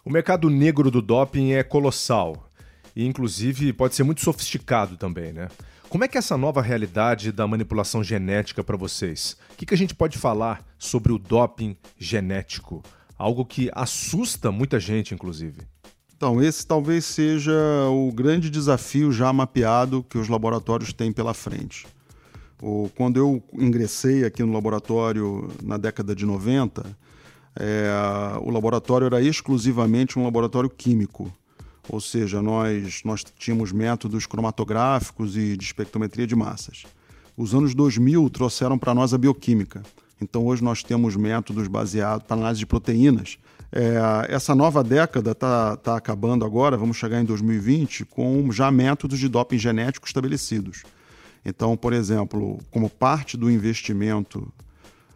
O 0.05 0.09
mercado 0.09 0.49
negro 0.49 0.89
do 0.89 1.01
doping 1.01 1.51
é 1.51 1.63
colossal 1.63 2.47
e, 2.95 3.05
inclusive, 3.05 3.73
pode 3.73 3.95
ser 3.95 4.03
muito 4.03 4.21
sofisticado 4.21 4.97
também, 4.97 5.33
né? 5.33 5.49
Como 5.89 6.03
é 6.03 6.07
que 6.07 6.17
é 6.17 6.19
essa 6.19 6.37
nova 6.37 6.61
realidade 6.61 7.31
da 7.31 7.47
manipulação 7.47 8.03
genética 8.03 8.63
para 8.63 8.77
vocês? 8.77 9.35
O 9.53 9.55
que, 9.57 9.65
que 9.65 9.73
a 9.73 9.77
gente 9.77 9.95
pode 9.95 10.19
falar 10.19 10.63
sobre 10.77 11.11
o 11.11 11.17
doping 11.17 11.75
genético? 11.97 12.83
Algo 13.17 13.43
que 13.43 13.71
assusta 13.73 14.51
muita 14.51 14.79
gente, 14.79 15.15
inclusive. 15.15 15.61
Então, 16.15 16.41
esse 16.43 16.65
talvez 16.65 17.05
seja 17.05 17.53
o 17.89 18.11
grande 18.11 18.49
desafio 18.49 19.11
já 19.11 19.33
mapeado 19.33 20.03
que 20.03 20.17
os 20.17 20.29
laboratórios 20.29 20.93
têm 20.93 21.11
pela 21.11 21.33
frente. 21.33 21.87
O, 22.61 22.89
quando 22.95 23.17
eu 23.17 23.41
ingressei 23.53 24.25
aqui 24.25 24.43
no 24.43 24.53
laboratório 24.53 25.49
na 25.63 25.77
década 25.77 26.15
de 26.15 26.25
90, 26.25 26.97
é, 27.55 27.89
o 28.41 28.49
laboratório 28.49 29.05
era 29.05 29.21
exclusivamente 29.21 30.19
um 30.19 30.23
laboratório 30.23 30.69
químico. 30.69 31.31
Ou 31.87 31.99
seja, 31.99 32.41
nós, 32.41 33.01
nós 33.03 33.23
tínhamos 33.37 33.71
métodos 33.71 34.25
cromatográficos 34.25 35.35
e 35.35 35.57
de 35.57 35.63
espectrometria 35.63 36.27
de 36.27 36.35
massas. 36.35 36.83
Os 37.35 37.55
anos 37.55 37.73
2000 37.73 38.29
trouxeram 38.29 38.77
para 38.77 38.93
nós 38.93 39.13
a 39.13 39.17
bioquímica. 39.17 39.81
Então, 40.21 40.45
hoje 40.45 40.63
nós 40.63 40.83
temos 40.83 41.15
métodos 41.15 41.67
baseados 41.67 42.25
para 42.27 42.37
análise 42.37 42.59
de 42.59 42.65
proteínas. 42.65 43.37
É, 43.71 44.27
essa 44.27 44.53
nova 44.53 44.83
década 44.83 45.31
está 45.31 45.77
tá 45.77 45.95
acabando 45.95 46.43
agora, 46.43 46.75
vamos 46.75 46.97
chegar 46.97 47.21
em 47.21 47.25
2020, 47.25 48.05
com 48.05 48.51
já 48.51 48.69
métodos 48.69 49.17
de 49.19 49.29
doping 49.29 49.57
genético 49.57 50.05
estabelecidos. 50.05 50.83
Então, 51.45 51.75
por 51.77 51.93
exemplo, 51.93 52.59
como 52.69 52.89
parte 52.89 53.37
do 53.37 53.49
investimento 53.49 54.51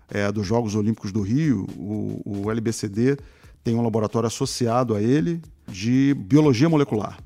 é, 0.09 0.31
dos 0.31 0.45
Jogos 0.45 0.75
Olímpicos 0.75 1.11
do 1.11 1.21
Rio, 1.21 1.67
o, 1.77 2.21
o 2.25 2.51
LBCD 2.51 3.17
tem 3.63 3.75
um 3.75 3.81
laboratório 3.81 4.27
associado 4.27 4.95
a 4.95 5.01
ele 5.01 5.41
de 5.67 6.13
biologia 6.13 6.69
molecular. 6.69 7.17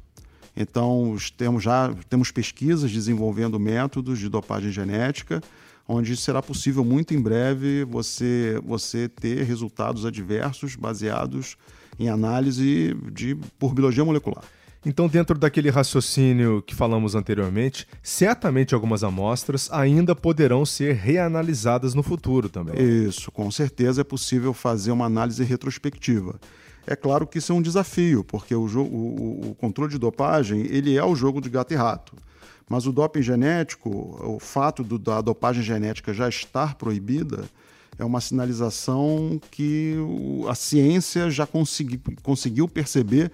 Então, 0.56 1.16
temos 1.38 1.64
já 1.64 1.94
temos 2.10 2.32
pesquisas 2.32 2.92
desenvolvendo 2.92 3.60
métodos 3.60 4.18
de 4.18 4.28
dopagem 4.28 4.72
genética, 4.72 5.42
onde 5.88 6.18
será 6.18 6.42
possível 6.42 6.84
muito 6.84 7.14
em 7.14 7.22
breve 7.22 7.84
você, 7.86 8.60
você 8.66 9.08
ter 9.08 9.44
resultados 9.44 10.06
adversos 10.06 10.76
baseados 10.76 11.56
em 12.00 12.10
análise 12.10 12.96
de, 13.12 13.36
por 13.58 13.74
biologia 13.74 14.04
molecular. 14.04 14.44
Então, 14.88 15.06
dentro 15.10 15.38
daquele 15.38 15.70
raciocínio 15.70 16.62
que 16.62 16.74
falamos 16.74 17.14
anteriormente, 17.14 17.86
certamente 18.02 18.74
algumas 18.74 19.04
amostras 19.04 19.68
ainda 19.70 20.16
poderão 20.16 20.66
ser 20.66 20.96
reanalisadas 20.96 21.94
no 21.94 22.02
futuro 22.02 22.48
também. 22.48 22.74
Isso, 22.82 23.30
com 23.30 23.52
certeza 23.52 24.00
é 24.00 24.04
possível 24.06 24.54
fazer 24.54 24.92
uma 24.92 25.04
análise 25.04 25.44
retrospectiva. 25.44 26.40
É 26.88 26.96
claro 26.96 27.28
que 27.28 27.38
isso 27.38 27.52
é 27.52 27.56
um 27.56 27.62
desafio, 27.62 28.24
porque 28.24 28.56
o, 28.56 28.66
o, 28.66 29.50
o 29.50 29.56
controle 29.56 29.92
de 29.92 29.98
dopagem 29.98 30.62
ele 30.68 30.96
é 30.96 31.04
o 31.04 31.18
jogo 31.18 31.42
de 31.42 31.50
gato 31.50 31.74
e 31.74 31.76
rato. 31.76 32.16
Mas 32.70 32.88
o 32.88 32.94
doping 32.94 33.22
genético, 33.22 33.90
o 33.90 34.40
fato 34.40 34.86
do, 34.86 34.98
da 34.98 35.20
dopagem 35.20 35.64
genética 35.64 36.14
já 36.14 36.30
estar 36.30 36.76
proibida, 36.76 37.44
é 38.00 38.06
uma 38.06 38.22
sinalização 38.22 39.38
que 39.52 39.96
a 40.48 40.56
ciência 40.56 41.30
já 41.30 41.46
consegui, 41.46 42.00
conseguiu 42.24 42.70
perceber 42.70 43.34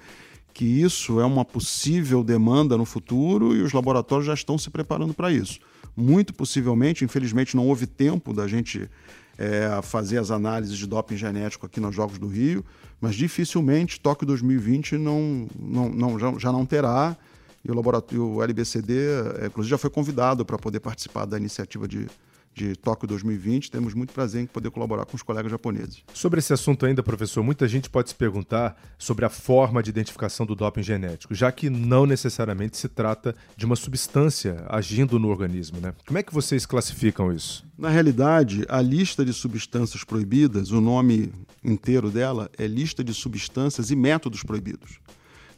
que 0.54 0.66
isso 0.66 1.20
é 1.20 1.26
uma 1.26 1.44
possível 1.44 2.24
demanda 2.24 2.78
no 2.78 2.86
futuro 2.86 3.56
e 3.56 3.62
os 3.62 3.74
laboratórios 3.74 4.28
já 4.28 4.34
estão 4.34 4.58
se 4.58 4.70
preparando 4.70 5.14
para 5.14 5.32
isso. 5.32 5.60
Muito 5.96 6.34
possivelmente, 6.34 7.04
infelizmente, 7.04 7.56
não 7.56 7.68
houve 7.68 7.88
tempo 7.88 8.34
da 8.34 8.48
gente 8.48 8.90
é, 9.38 9.80
fazer 9.82 10.20
as 10.20 10.32
análises 10.32 10.78
de 10.78 10.88
doping 10.88 11.18
genético 11.18 11.66
aqui 11.66 11.80
nos 11.80 11.96
Jogos 11.96 12.20
do 12.20 12.28
Rio, 12.28 12.64
mas 13.02 13.16
dificilmente 13.16 14.00
Tóquio 14.00 14.28
2020 14.28 14.98
não, 14.98 15.48
não, 15.60 15.90
não, 15.90 16.20
já, 16.20 16.34
já 16.38 16.52
não 16.52 16.66
terá. 16.66 17.18
E 17.66 17.72
o 17.72 17.76
laboratório, 17.76 18.26
o 18.26 18.44
LBCD, 18.44 18.94
é, 19.42 19.46
inclusive, 19.48 19.72
já 19.72 19.78
foi 19.78 19.90
convidado 19.90 20.46
para 20.46 20.58
poder 20.58 20.82
participar 20.82 21.26
da 21.26 21.38
iniciativa 21.38 21.88
de, 21.88 22.08
de 22.54 22.76
Tóquio 22.76 23.08
2020. 23.08 23.72
Temos 23.72 23.94
muito 23.94 24.14
prazer 24.14 24.44
em 24.44 24.46
poder 24.46 24.70
colaborar 24.72 25.06
com 25.06 25.16
os 25.16 25.22
colegas 25.22 25.52
japoneses. 25.52 26.04
Sobre 26.14 26.40
esse 26.40 26.54
assunto 26.54 26.86
ainda, 26.86 27.02
professor, 27.02 27.44
muita 27.44 27.68
gente 27.68 27.90
pode 27.90 28.10
se 28.10 28.16
perguntar 28.16 28.80
sobre 28.98 29.26
a 29.26 29.30
forma 29.30 29.82
de 29.82 29.90
identificação 29.90 30.46
do 30.46 30.56
doping 30.56 30.84
genético, 30.84 31.34
já 31.34 31.52
que 31.52 31.70
não 31.70 32.06
necessariamente 32.06 32.78
se 32.78 32.88
trata 32.88 33.36
de 33.58 33.66
uma 33.66 33.76
substância 33.76 34.66
agindo 34.68 35.20
no 35.20 35.30
organismo, 35.30 35.80
né? 35.80 35.94
Como 36.06 36.18
é 36.18 36.24
que 36.24 36.34
vocês 36.34 36.66
classificam 36.66 37.32
isso? 37.32 37.66
Na 37.78 37.90
realidade, 37.90 38.66
a 38.70 38.82
lista 38.82 39.26
de 39.26 39.34
substâncias 39.34 40.04
proibidas, 40.04 40.72
o 40.72 40.80
nome 40.80 41.32
inteiro 41.64 42.10
dela 42.10 42.50
é 42.58 42.68
lista 42.68 43.04
de 43.04 43.14
substâncias 43.14 43.90
e 43.90 43.96
métodos 43.96 44.44
proibidos. 44.44 45.00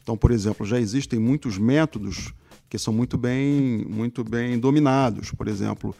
Então, 0.02 0.16
por 0.16 0.30
exemplo, 0.30 0.64
já 0.64 0.78
existem 0.78 1.18
muitos 1.18 1.58
métodos 1.58 2.32
que 2.68 2.78
são 2.78 2.92
muito 2.92 3.16
bem, 3.16 3.84
muito 3.88 4.24
bem 4.24 4.58
dominados. 4.58 5.30
Por 5.32 5.48
exemplo, 5.48 5.94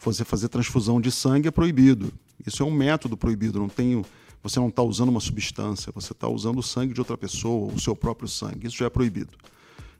você 0.00 0.24
fazer 0.24 0.48
transfusão 0.48 1.00
de 1.00 1.10
sangue 1.10 1.48
é 1.48 1.50
proibido. 1.50 2.12
Isso 2.46 2.62
é 2.62 2.66
um 2.66 2.70
método 2.70 3.16
proibido. 3.16 3.58
Não 3.58 3.68
tem, 3.68 4.04
você 4.42 4.60
não 4.60 4.68
está 4.68 4.82
usando 4.82 5.08
uma 5.08 5.20
substância, 5.20 5.92
você 5.94 6.12
está 6.12 6.28
usando 6.28 6.58
o 6.58 6.62
sangue 6.62 6.94
de 6.94 7.00
outra 7.00 7.16
pessoa, 7.16 7.72
o 7.72 7.80
seu 7.80 7.96
próprio 7.96 8.28
sangue. 8.28 8.66
Isso 8.66 8.76
já 8.76 8.86
é 8.86 8.90
proibido. 8.90 9.36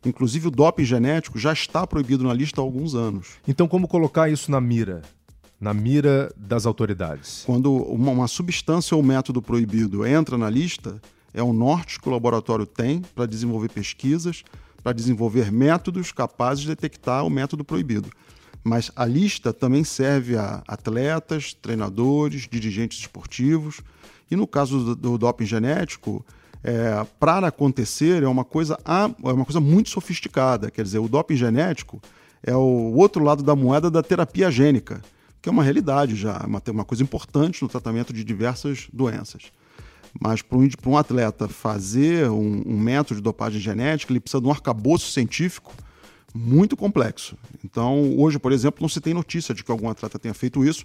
Inclusive, 0.05 0.49
o 0.49 0.51
doping 0.51 0.85
genético 0.85 1.39
já 1.39 1.53
está 1.53 1.87
proibido 1.87 2.25
na 2.25 2.33
lista 2.33 2.61
há 2.61 2.65
alguns 2.65 2.95
anos. 2.95 3.31
Então, 3.47 3.67
como 3.67 3.89
colocar 3.89 4.31
isso 4.31 4.51
na 4.51 4.61
mira? 4.61 5.03
Na 5.61 5.75
mira 5.75 6.33
das 6.37 6.67
autoridades? 6.67 7.43
Quando 7.45 7.73
uma, 7.73 8.13
uma 8.13 8.29
substância 8.29 8.97
ou 8.97 9.03
método 9.03 9.43
proibido 9.43 10.07
entra 10.07 10.39
na 10.39 10.49
lista, 10.49 11.03
é 11.35 11.43
o 11.43 11.53
norte 11.53 12.01
que 12.01 12.09
o 12.09 12.13
laboratório 12.13 12.65
tem 12.65 13.03
para 13.15 13.27
desenvolver 13.27 13.71
pesquisas, 13.71 14.45
para 14.83 14.93
desenvolver 14.93 15.51
métodos 15.51 16.13
capazes 16.13 16.63
de 16.63 16.69
detectar 16.69 17.27
o 17.27 17.31
método 17.31 17.65
proibido. 17.65 18.09
Mas 18.69 18.93
a 18.95 19.07
lista 19.07 19.51
também 19.51 19.83
serve 19.83 20.37
a 20.37 20.63
atletas, 20.69 21.55
treinadores, 21.55 22.47
dirigentes 22.47 22.99
esportivos. 22.99 23.81
E 24.31 24.37
no 24.37 24.47
caso 24.47 24.85
do, 24.85 24.95
do 24.95 25.19
doping 25.19 25.47
genético, 25.47 26.23
é, 26.63 27.07
para 27.19 27.47
acontecer 27.47 28.23
é 28.23 28.29
uma 28.29 28.45
coisa 28.45 28.79
é 28.85 29.33
uma 29.33 29.47
coisa 29.47 29.59
muito 29.59 29.89
sofisticada. 29.89 30.71
Quer 30.71 30.83
dizer, 30.83 30.99
o 30.99 31.09
doping 31.09 31.37
genético 31.37 31.99
é 32.43 32.55
o 32.55 32.93
outro 32.95 33.25
lado 33.25 33.43
da 33.43 33.57
moeda 33.57 33.91
da 33.91 34.03
terapia 34.03 34.51
gênica, 34.51 35.01
que 35.41 35.49
é 35.49 35.53
uma 35.53 35.63
realidade 35.63 36.15
já, 36.15 36.37
uma, 36.47 36.63
uma 36.71 36.85
coisa 36.85 37.03
importante 37.03 37.63
no 37.63 37.71
tratamento 37.71 38.13
de 38.13 38.23
diversas 38.23 38.87
doenças. 38.93 39.45
Mas 40.21 40.43
para 40.43 40.59
um, 40.59 40.69
um, 40.89 40.97
atleta 40.99 41.49
fazer 41.49 42.29
um, 42.29 42.63
um 42.67 42.79
método 42.79 43.15
de 43.15 43.23
dopagem 43.23 43.63
genética, 43.63 44.13
ele 44.13 44.21
precisa 44.21 44.43
de 44.43 44.47
um 44.47 44.51
arcabouço 44.51 45.11
científico 45.11 45.73
muito 46.35 46.77
complexo. 46.77 47.37
Então, 47.65 48.17
hoje, 48.19 48.39
por 48.39 48.53
exemplo, 48.53 48.83
não 48.83 48.89
se 48.89 49.01
tem 49.01 49.15
notícia 49.15 49.55
de 49.55 49.65
que 49.65 49.71
algum 49.71 49.89
atleta 49.89 50.19
tenha 50.19 50.35
feito 50.35 50.65
isso, 50.65 50.85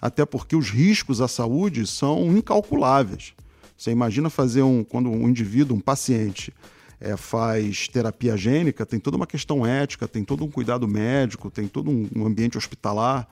até 0.00 0.24
porque 0.24 0.56
os 0.56 0.70
riscos 0.70 1.20
à 1.20 1.28
saúde 1.28 1.86
são 1.86 2.36
incalculáveis. 2.36 3.34
Você 3.76 3.90
imagina 3.90 4.28
fazer 4.28 4.62
um. 4.62 4.82
Quando 4.82 5.08
um 5.08 5.28
indivíduo, 5.28 5.76
um 5.76 5.80
paciente, 5.80 6.52
é, 7.00 7.16
faz 7.16 7.88
terapia 7.88 8.36
gênica, 8.36 8.84
tem 8.84 8.98
toda 8.98 9.16
uma 9.16 9.26
questão 9.26 9.64
ética, 9.64 10.08
tem 10.08 10.24
todo 10.24 10.44
um 10.44 10.50
cuidado 10.50 10.86
médico, 10.88 11.50
tem 11.50 11.68
todo 11.68 11.90
um 11.90 12.26
ambiente 12.26 12.58
hospitalar. 12.58 13.28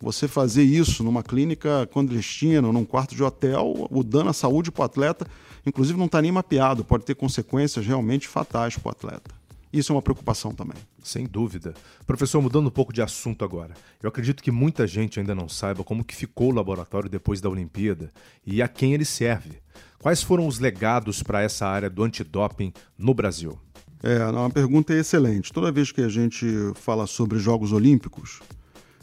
Você 0.00 0.26
fazer 0.26 0.62
isso 0.62 1.04
numa 1.04 1.22
clínica 1.22 1.86
clandestina, 1.92 2.72
num 2.72 2.84
quarto 2.84 3.14
de 3.14 3.22
hotel, 3.22 3.86
o 3.90 4.02
dano 4.02 4.30
à 4.30 4.32
saúde 4.32 4.70
para 4.70 4.82
o 4.82 4.84
atleta, 4.84 5.26
inclusive 5.66 5.98
não 5.98 6.06
está 6.06 6.22
nem 6.22 6.32
mapeado, 6.32 6.84
pode 6.84 7.04
ter 7.04 7.14
consequências 7.14 7.84
realmente 7.84 8.26
fatais 8.26 8.78
para 8.78 8.88
o 8.88 8.92
atleta. 8.92 9.39
Isso 9.72 9.92
é 9.92 9.94
uma 9.94 10.02
preocupação 10.02 10.52
também. 10.52 10.76
Sem 11.02 11.26
dúvida. 11.26 11.74
Professor, 12.06 12.42
mudando 12.42 12.66
um 12.66 12.70
pouco 12.70 12.92
de 12.92 13.00
assunto 13.00 13.44
agora. 13.44 13.74
Eu 14.02 14.08
acredito 14.08 14.42
que 14.42 14.50
muita 14.50 14.86
gente 14.86 15.20
ainda 15.20 15.34
não 15.34 15.48
saiba 15.48 15.84
como 15.84 16.04
que 16.04 16.14
ficou 16.14 16.50
o 16.50 16.54
laboratório 16.54 17.08
depois 17.08 17.40
da 17.40 17.48
Olimpíada 17.48 18.10
e 18.44 18.60
a 18.60 18.68
quem 18.68 18.94
ele 18.94 19.04
serve. 19.04 19.58
Quais 20.00 20.22
foram 20.22 20.46
os 20.46 20.58
legados 20.58 21.22
para 21.22 21.42
essa 21.42 21.66
área 21.66 21.88
do 21.88 22.02
antidoping 22.02 22.72
no 22.98 23.14
Brasil? 23.14 23.58
É, 24.02 24.24
uma 24.24 24.50
pergunta 24.50 24.94
excelente. 24.94 25.52
Toda 25.52 25.70
vez 25.70 25.92
que 25.92 26.00
a 26.00 26.08
gente 26.08 26.46
fala 26.74 27.06
sobre 27.06 27.38
Jogos 27.38 27.70
Olímpicos, 27.70 28.40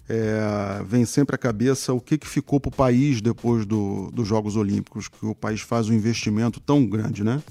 é, 0.10 0.84
vem 0.86 1.06
sempre 1.06 1.36
à 1.36 1.38
cabeça 1.38 1.94
o 1.94 2.02
que, 2.02 2.18
que 2.18 2.28
ficou 2.28 2.60
para 2.60 2.70
o 2.70 2.72
país 2.72 3.22
depois 3.22 3.66
do, 3.66 4.10
dos 4.12 4.28
Jogos 4.28 4.56
Olímpicos, 4.56 5.08
que 5.08 5.26
o 5.26 5.36
país 5.36 5.62
faz 5.62 5.88
um 5.90 5.94
investimento 5.94 6.60
tão 6.60 6.86
grande, 6.86 7.24
né? 7.24 7.42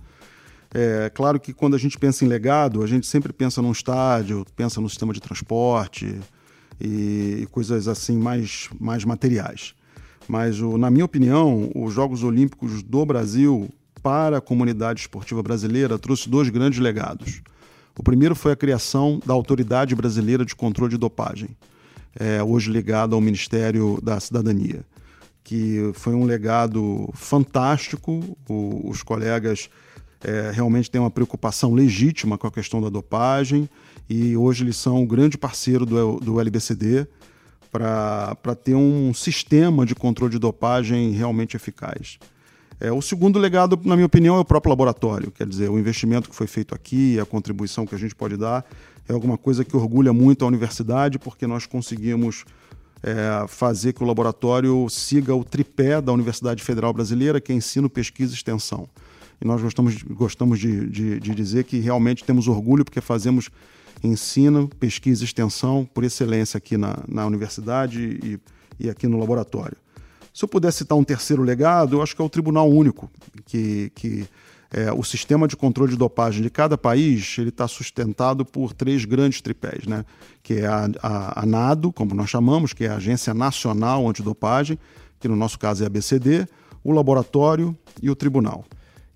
É 0.79 1.09
claro 1.09 1.41
que 1.41 1.55
quando 1.55 1.75
a 1.75 1.79
gente 1.79 1.97
pensa 1.97 2.23
em 2.23 2.29
legado, 2.29 2.83
a 2.83 2.87
gente 2.87 3.07
sempre 3.07 3.33
pensa 3.33 3.63
num 3.63 3.73
estádio, 3.73 4.45
pensa 4.55 4.79
no 4.79 4.91
sistema 4.91 5.15
de 5.15 5.23
transporte 5.23 6.21
e, 6.79 7.39
e 7.41 7.47
coisas 7.51 7.89
assim 7.89 8.19
mais, 8.19 8.69
mais 8.79 9.03
materiais. 9.03 9.75
Mas, 10.29 10.61
o, 10.61 10.77
na 10.77 10.91
minha 10.91 11.07
opinião, 11.07 11.73
os 11.75 11.95
Jogos 11.95 12.23
Olímpicos 12.23 12.83
do 12.83 13.07
Brasil 13.07 13.71
para 14.03 14.37
a 14.37 14.41
comunidade 14.43 15.01
esportiva 15.01 15.43
brasileira 15.43 15.99
trouxe 15.99 16.29
dois 16.29 16.51
grandes 16.51 16.79
legados. 16.79 17.41
O 17.99 18.03
primeiro 18.03 18.35
foi 18.35 18.53
a 18.53 18.57
criação 18.57 19.19
da 19.25 19.33
Autoridade 19.33 19.95
Brasileira 19.95 20.45
de 20.45 20.55
Controle 20.55 20.91
de 20.91 20.99
Dopagem, 20.99 21.57
é, 22.21 22.43
hoje 22.43 22.71
ligada 22.71 23.15
ao 23.15 23.21
Ministério 23.23 23.99
da 24.03 24.21
Cidadania, 24.21 24.85
que 25.43 25.91
foi 25.95 26.13
um 26.13 26.27
legado 26.27 27.09
fantástico. 27.15 28.37
O, 28.47 28.91
os 28.91 29.03
colegas 29.03 29.71
é, 30.27 30.51
realmente 30.53 30.91
têm 30.91 31.01
uma 31.01 31.11
preocupação 31.11 31.73
legítima 31.73 32.37
com 32.37 32.49
a 32.49 32.51
questão 32.51 32.81
da 32.83 32.89
dopagem 32.89 33.71
e 34.11 34.37
hoje 34.37 34.65
eles 34.65 34.77
são 34.77 34.97
um 35.03 35.07
grande 35.07 35.39
parceiro 35.39 35.87
do, 35.87 36.19
do 36.19 36.41
LBCD 36.41 37.07
para 37.71 38.55
ter 38.65 38.75
um 38.75 39.15
sistema 39.15 39.87
de 39.87 39.95
controle 39.95 40.33
de 40.33 40.39
dopagem 40.41 41.13
realmente 41.13 41.55
eficaz. 41.55 42.19
É, 42.81 42.91
o 42.91 43.01
segundo 43.01 43.39
legado, 43.39 43.79
na 43.85 43.95
minha 43.95 44.07
opinião, 44.07 44.37
é 44.37 44.41
o 44.41 44.45
próprio 44.45 44.71
laboratório. 44.71 45.31
Quer 45.31 45.47
dizer, 45.47 45.71
o 45.71 45.79
investimento 45.79 46.29
que 46.29 46.35
foi 46.35 46.49
feito 46.49 46.75
aqui, 46.75 47.21
a 47.21 47.25
contribuição 47.25 47.87
que 47.87 47.95
a 47.95 47.99
gente 47.99 48.15
pode 48.15 48.37
dar, 48.37 48.67
é 49.09 49.13
alguma 49.13 49.39
coisa 49.39 49.65
que 49.65 49.77
orgulha 49.77 50.13
muito 50.13 50.45
a 50.45 50.49
universidade, 50.49 51.21
porque 51.21 51.47
nós 51.47 51.67
conseguimos 51.67 52.45
é, 53.01 53.47
fazer 53.47 53.93
que 53.93 54.03
o 54.03 54.07
laboratório 54.07 54.89
siga 54.91 55.35
o 55.35 55.45
tripé 55.45 56.01
da 56.01 56.13
Universidade 56.13 56.65
Federal 56.65 56.93
Brasileira, 56.93 57.41
que 57.41 57.53
é 57.53 57.55
ensino, 57.55 57.89
pesquisa 57.89 58.33
e 58.33 58.37
extensão. 58.37 58.89
E 59.41 59.45
nós 59.47 59.61
gostamos, 59.61 60.03
gostamos 60.03 60.59
de, 60.59 60.89
de, 60.89 61.21
de 61.21 61.35
dizer 61.35 61.65
que 61.65 61.79
realmente 61.79 62.25
temos 62.25 62.49
orgulho 62.49 62.85
porque 62.85 63.01
fazemos 63.01 63.51
ensino, 64.03 64.69
pesquisa 64.69 65.23
e 65.23 65.27
extensão 65.27 65.89
por 65.93 66.05
excelência 66.05 66.59
aqui 66.59 66.77
na, 66.77 66.99
na 67.09 67.27
universidade 67.27 68.19
e, 68.23 68.41
e 68.79 68.91
aqui 68.91 69.07
no 69.07 69.19
laboratório. 69.19 69.77
Se 70.33 70.45
eu 70.45 70.49
pudesse 70.49 70.79
citar 70.79 70.99
um 70.99 71.05
terceiro 71.05 71.43
legado, 71.43 71.97
eu 71.97 72.03
acho 72.03 72.15
que 72.15 72.21
é 72.21 72.25
o 72.25 72.29
Tribunal 72.29 72.71
Único, 72.71 73.11
que, 73.47 73.91
que 73.95 74.27
é, 74.71 74.93
o 74.93 75.03
sistema 75.03 75.49
de 75.49 75.57
controle 75.57 75.93
de 75.93 75.97
dopagem 75.97 76.43
de 76.43 76.51
cada 76.51 76.77
país 76.77 77.37
ele 77.39 77.49
está 77.49 77.67
sustentado 77.67 78.45
por 78.45 78.75
três 78.75 79.05
grandes 79.05 79.41
tripés, 79.41 79.87
né? 79.87 80.05
que 80.43 80.55
é 80.55 80.67
a, 80.67 80.89
a, 81.03 81.43
a, 81.43 81.47
NADO, 81.47 81.93
como 81.93 82.15
nós 82.15 82.29
chamamos, 82.29 82.73
que 82.73 82.85
é 82.85 82.89
a 82.89 82.97
Agência 82.97 83.33
Nacional 83.33 84.07
Antidopagem, 84.07 84.79
que 85.19 85.29
no 85.29 85.37
nosso 85.37 85.59
caso 85.59 85.83
é 85.83 85.87
a 85.87 85.91
BCD, 85.91 86.47
o 86.85 86.93
laboratório 86.93 87.77
e 88.03 88.11
o 88.11 88.15
tribunal. 88.15 88.65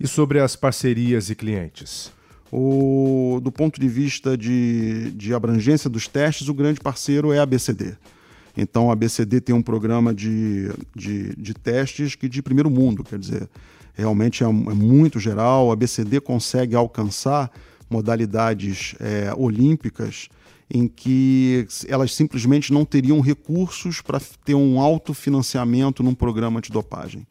E 0.00 0.08
sobre 0.08 0.40
as 0.40 0.56
parcerias 0.56 1.28
e 1.28 1.34
clientes? 1.34 2.10
O, 2.50 3.38
do 3.42 3.52
ponto 3.52 3.78
de 3.78 3.86
vista 3.86 4.36
de, 4.36 5.10
de 5.10 5.34
abrangência 5.34 5.90
dos 5.90 6.08
testes, 6.08 6.48
o 6.48 6.54
grande 6.54 6.80
parceiro 6.80 7.32
é 7.32 7.38
a 7.38 7.44
BCD. 7.44 7.94
Então 8.56 8.90
a 8.90 8.96
BCD 8.96 9.42
tem 9.42 9.54
um 9.54 9.62
programa 9.62 10.14
de, 10.14 10.70
de, 10.96 11.36
de 11.36 11.52
testes 11.52 12.14
que 12.14 12.30
de 12.30 12.42
primeiro 12.42 12.70
mundo, 12.70 13.04
quer 13.04 13.18
dizer, 13.18 13.48
realmente 13.94 14.42
é, 14.42 14.46
é 14.46 14.50
muito 14.50 15.20
geral. 15.20 15.70
A 15.70 15.76
BCD 15.76 16.18
consegue 16.18 16.74
alcançar 16.74 17.52
modalidades 17.90 18.94
é, 19.00 19.32
olímpicas 19.36 20.28
em 20.72 20.88
que 20.88 21.66
elas 21.88 22.14
simplesmente 22.14 22.72
não 22.72 22.84
teriam 22.86 23.20
recursos 23.20 24.00
para 24.00 24.20
ter 24.44 24.54
um 24.54 24.80
autofinanciamento 24.80 26.02
num 26.02 26.14
programa 26.14 26.60
de 26.60 26.70
dopagem. 26.70 27.26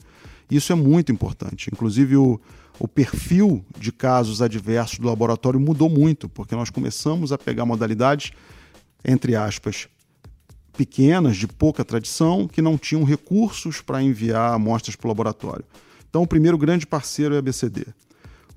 Isso 0.49 0.71
é 0.71 0.75
muito 0.75 1.12
importante. 1.12 1.69
Inclusive, 1.71 2.17
o, 2.17 2.39
o 2.79 2.88
perfil 2.88 3.63
de 3.77 3.91
casos 3.91 4.41
adversos 4.41 4.99
do 4.99 5.07
laboratório 5.07 5.59
mudou 5.59 5.89
muito, 5.89 6.27
porque 6.27 6.55
nós 6.55 6.69
começamos 6.69 7.31
a 7.31 7.38
pegar 7.38 7.65
modalidades, 7.65 8.31
entre 9.05 9.35
aspas, 9.35 9.88
pequenas, 10.75 11.38
de 11.38 11.45
pouca 11.45 11.83
tradição, 11.83 12.47
que 12.47 12.62
não 12.62 12.77
tinham 12.77 13.03
recursos 13.03 13.81
para 13.81 14.01
enviar 14.01 14.53
amostras 14.53 14.95
para 14.95 15.07
o 15.07 15.09
laboratório. 15.09 15.65
Então, 16.09 16.23
o 16.23 16.27
primeiro 16.27 16.57
grande 16.57 16.88
parceiro 16.88 17.35
é 17.35 17.38
a 17.38 17.41
BCD. 17.41 17.85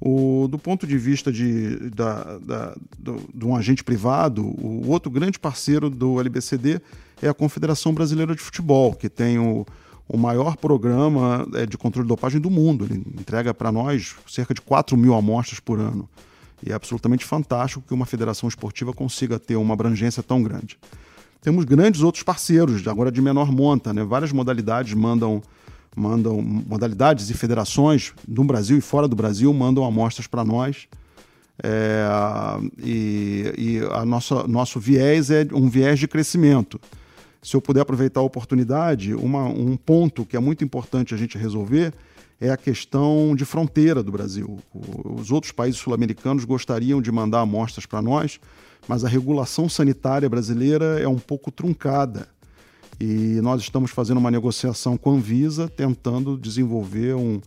O, 0.00 0.48
do 0.48 0.58
ponto 0.58 0.86
de 0.86 0.96
vista 0.96 1.30
de, 1.30 1.90
da, 1.90 2.38
da, 2.38 2.76
do, 2.98 3.22
de 3.32 3.44
um 3.44 3.54
agente 3.54 3.84
privado, 3.84 4.42
o 4.42 4.88
outro 4.88 5.10
grande 5.10 5.38
parceiro 5.38 5.90
do 5.90 6.18
LBCD 6.18 6.80
é 7.20 7.28
a 7.28 7.34
Confederação 7.34 7.92
Brasileira 7.92 8.34
de 8.34 8.40
Futebol, 8.40 8.94
que 8.94 9.08
tem 9.08 9.38
o, 9.38 9.64
o 10.08 10.16
maior 10.16 10.56
programa 10.56 11.46
é, 11.54 11.64
de 11.66 11.78
controle 11.78 12.04
de 12.04 12.08
dopagem 12.08 12.40
do 12.40 12.50
mundo. 12.50 12.84
Ele 12.84 13.02
entrega 13.18 13.54
para 13.54 13.72
nós 13.72 14.14
cerca 14.28 14.52
de 14.52 14.60
4 14.60 14.96
mil 14.96 15.14
amostras 15.14 15.60
por 15.60 15.78
ano. 15.80 16.08
E 16.64 16.70
é 16.70 16.74
absolutamente 16.74 17.24
fantástico 17.24 17.84
que 17.86 17.94
uma 17.94 18.06
federação 18.06 18.48
esportiva 18.48 18.92
consiga 18.92 19.38
ter 19.38 19.56
uma 19.56 19.74
abrangência 19.74 20.22
tão 20.22 20.42
grande. 20.42 20.78
Temos 21.40 21.64
grandes 21.64 22.02
outros 22.02 22.22
parceiros, 22.22 22.86
agora 22.86 23.10
de 23.10 23.20
menor 23.20 23.50
monta, 23.50 23.92
né? 23.92 24.04
várias 24.04 24.30
modalidades 24.30 24.94
mandam 24.94 25.42
mandam 25.94 26.40
modalidades 26.40 27.28
e 27.28 27.34
federações 27.34 28.14
do 28.26 28.42
Brasil 28.44 28.78
e 28.78 28.80
fora 28.80 29.06
do 29.06 29.14
Brasil 29.14 29.52
mandam 29.52 29.84
amostras 29.84 30.26
para 30.26 30.42
nós. 30.42 30.88
É, 31.62 32.06
e, 32.78 33.52
e 33.58 33.80
a 33.92 34.04
nossa, 34.04 34.46
nosso 34.48 34.80
viés 34.80 35.30
é 35.30 35.46
um 35.52 35.68
viés 35.68 35.98
de 35.98 36.08
crescimento. 36.08 36.80
Se 37.42 37.56
eu 37.56 37.60
puder 37.60 37.80
aproveitar 37.80 38.20
a 38.20 38.22
oportunidade, 38.22 39.12
uma, 39.14 39.44
um 39.44 39.76
ponto 39.76 40.24
que 40.24 40.36
é 40.36 40.40
muito 40.40 40.62
importante 40.62 41.12
a 41.12 41.16
gente 41.16 41.36
resolver 41.36 41.92
é 42.40 42.50
a 42.50 42.56
questão 42.56 43.34
de 43.36 43.44
fronteira 43.44 44.02
do 44.02 44.12
Brasil. 44.12 44.58
Os 44.72 45.32
outros 45.32 45.52
países 45.52 45.80
sul-americanos 45.80 46.44
gostariam 46.44 47.02
de 47.02 47.10
mandar 47.10 47.40
amostras 47.40 47.84
para 47.84 48.00
nós, 48.00 48.38
mas 48.86 49.04
a 49.04 49.08
regulação 49.08 49.68
sanitária 49.68 50.28
brasileira 50.28 51.00
é 51.00 51.08
um 51.08 51.18
pouco 51.18 51.50
truncada. 51.50 52.28
E 53.00 53.40
nós 53.42 53.60
estamos 53.60 53.90
fazendo 53.90 54.18
uma 54.18 54.30
negociação 54.30 54.96
com 54.96 55.10
a 55.10 55.14
Anvisa, 55.14 55.68
tentando 55.68 56.38
desenvolver 56.38 57.14
um, 57.14 57.40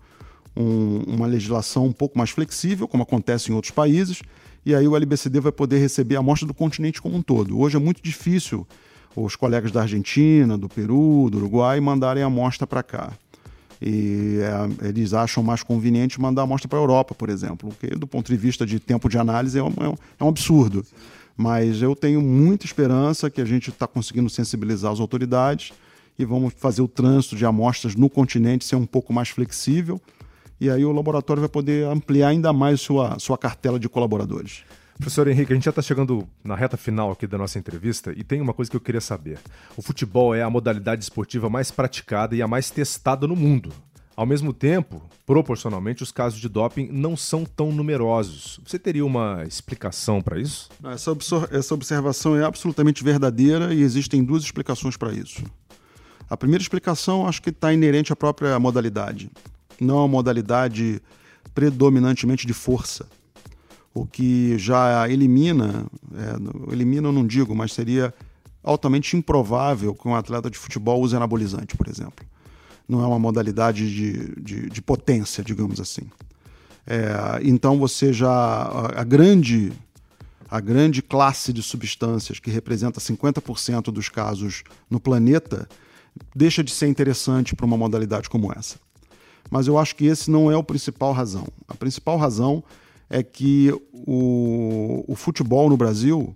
um, 0.55 1.03
uma 1.07 1.25
legislação 1.25 1.85
um 1.85 1.93
pouco 1.93 2.17
mais 2.17 2.31
flexível, 2.31 2.87
como 2.87 3.03
acontece 3.03 3.49
em 3.51 3.55
outros 3.55 3.71
países, 3.71 4.21
e 4.65 4.75
aí 4.75 4.87
o 4.87 4.95
LBCD 4.95 5.39
vai 5.39 5.51
poder 5.53 5.77
receber 5.77 6.17
a 6.17 6.19
amostra 6.19 6.47
do 6.47 6.53
continente 6.53 7.01
como 7.01 7.15
um 7.15 7.21
todo. 7.21 7.57
Hoje 7.57 7.77
é 7.77 7.79
muito 7.79 8.01
difícil 8.01 8.67
os 9.15 9.35
colegas 9.35 9.71
da 9.71 9.81
Argentina, 9.81 10.57
do 10.57 10.67
Peru, 10.67 11.29
do 11.31 11.37
Uruguai 11.37 11.79
mandarem 11.79 12.23
a 12.23 12.27
amostra 12.27 12.67
para 12.67 12.83
cá. 12.83 13.11
E 13.81 14.39
é, 14.41 14.87
eles 14.87 15.13
acham 15.13 15.43
mais 15.43 15.63
conveniente 15.63 16.19
mandar 16.19 16.41
a 16.41 16.43
amostra 16.43 16.67
para 16.67 16.79
a 16.79 16.81
Europa, 16.81 17.13
por 17.13 17.29
exemplo, 17.29 17.73
que 17.79 17.87
do 17.87 18.07
ponto 18.07 18.31
de 18.31 18.37
vista 18.37 18.65
de 18.65 18.79
tempo 18.79 19.09
de 19.09 19.17
análise 19.17 19.59
é 19.59 19.63
um, 19.63 19.73
é 20.19 20.23
um 20.23 20.27
absurdo. 20.27 20.85
Mas 21.37 21.81
eu 21.81 21.95
tenho 21.95 22.21
muita 22.21 22.65
esperança 22.65 23.29
que 23.29 23.41
a 23.41 23.45
gente 23.45 23.69
está 23.69 23.85
conseguindo 23.85 24.29
sensibilizar 24.29 24.91
as 24.91 24.99
autoridades 24.99 25.73
e 26.17 26.23
vamos 26.23 26.53
fazer 26.55 26.81
o 26.81 26.87
trânsito 26.87 27.35
de 27.35 27.45
amostras 27.45 27.95
no 27.95 28.09
continente 28.09 28.63
ser 28.63 28.77
um 28.77 28.85
pouco 28.85 29.11
mais 29.11 29.29
flexível. 29.29 29.99
E 30.59 30.69
aí 30.69 30.85
o 30.85 30.91
laboratório 30.93 31.41
vai 31.41 31.49
poder 31.49 31.85
ampliar 31.87 32.29
ainda 32.29 32.53
mais 32.53 32.79
sua, 32.79 33.19
sua 33.19 33.37
cartela 33.37 33.77
de 33.77 33.89
colaboradores. 33.89 34.63
Professor 34.97 35.27
Henrique, 35.27 35.51
a 35.51 35.55
gente 35.55 35.65
já 35.65 35.71
está 35.71 35.81
chegando 35.81 36.25
na 36.41 36.55
reta 36.55 36.77
final 36.77 37.11
aqui 37.11 37.27
da 37.27 37.37
nossa 37.37 37.59
entrevista 37.59 38.13
e 38.15 38.23
tem 38.23 38.39
uma 38.39 38.53
coisa 38.53 38.71
que 38.71 38.77
eu 38.77 38.81
queria 38.81 39.01
saber. 39.01 39.37
O 39.75 39.81
futebol 39.81 40.33
é 40.33 40.41
a 40.41 40.49
modalidade 40.49 41.03
esportiva 41.03 41.49
mais 41.49 41.69
praticada 41.69 42.33
e 42.33 42.41
a 42.41 42.47
mais 42.47 42.69
testada 42.69 43.27
no 43.27 43.35
mundo. 43.35 43.73
Ao 44.15 44.25
mesmo 44.25 44.53
tempo, 44.53 45.01
proporcionalmente, 45.25 46.01
os 46.01 46.13
casos 46.13 46.39
de 46.39 46.47
doping 46.47 46.87
não 46.89 47.17
são 47.17 47.43
tão 47.43 47.73
numerosos. 47.73 48.61
Você 48.65 48.79
teria 48.79 49.05
uma 49.05 49.43
explicação 49.45 50.21
para 50.21 50.39
isso? 50.39 50.69
Essa, 50.85 51.11
essa 51.51 51.73
observação 51.73 52.37
é 52.37 52.45
absolutamente 52.45 53.03
verdadeira 53.03 53.73
e 53.73 53.81
existem 53.81 54.23
duas 54.23 54.43
explicações 54.43 54.95
para 54.95 55.11
isso. 55.11 55.43
A 56.29 56.37
primeira 56.37 56.61
explicação 56.61 57.27
acho 57.27 57.41
que 57.41 57.49
está 57.49 57.73
inerente 57.73 58.13
à 58.13 58.15
própria 58.15 58.57
modalidade. 58.57 59.29
Não 59.79 59.95
é 59.95 59.99
uma 59.99 60.07
modalidade 60.07 61.01
predominantemente 61.53 62.47
de 62.47 62.53
força, 62.53 63.05
o 63.95 64.05
que 64.05 64.57
já 64.59 65.09
elimina, 65.09 65.87
é, 66.13 66.71
elimina 66.73 67.07
eu 67.07 67.11
não 67.11 67.25
digo, 67.25 67.55
mas 67.55 67.73
seria 67.73 68.13
altamente 68.63 69.17
improvável 69.17 69.95
que 69.95 70.07
um 70.07 70.13
atleta 70.13 70.51
de 70.51 70.57
futebol 70.57 71.01
use 71.01 71.15
anabolizante, 71.15 71.75
por 71.75 71.87
exemplo 71.87 72.23
não 72.87 73.03
é 73.03 73.07
uma 73.07 73.19
modalidade 73.19 73.93
de, 73.93 74.41
de, 74.41 74.69
de 74.69 74.81
potência, 74.81 75.43
digamos 75.43 75.79
assim. 75.79 76.03
É, 76.85 77.39
então 77.43 77.79
você 77.79 78.13
já 78.13 78.31
a, 78.31 79.01
a, 79.01 79.03
grande 79.03 79.73
a 80.49 80.59
grande 80.59 81.01
classe 81.01 81.51
de 81.51 81.63
substâncias 81.63 82.39
que 82.39 82.51
representa 82.51 82.99
50% 82.99 83.85
dos 83.85 84.07
casos 84.07 84.63
no 84.87 84.99
planeta 84.99 85.67
deixa 86.35 86.63
de 86.63 86.71
ser 86.71 86.87
interessante 86.87 87.55
para 87.55 87.65
uma 87.65 87.75
modalidade 87.75 88.29
como 88.29 88.53
essa. 88.53 88.77
Mas 89.49 89.67
eu 89.67 89.77
acho 89.77 89.95
que 89.95 90.05
esse 90.05 90.29
não 90.29 90.51
é 90.51 90.55
o 90.55 90.63
principal 90.63 91.11
razão. 91.11 91.47
A 91.67 91.73
principal 91.73 92.17
razão 92.17 92.63
que 93.23 93.71
o, 93.91 95.03
o 95.07 95.15
futebol 95.15 95.69
no 95.69 95.77
Brasil 95.77 96.35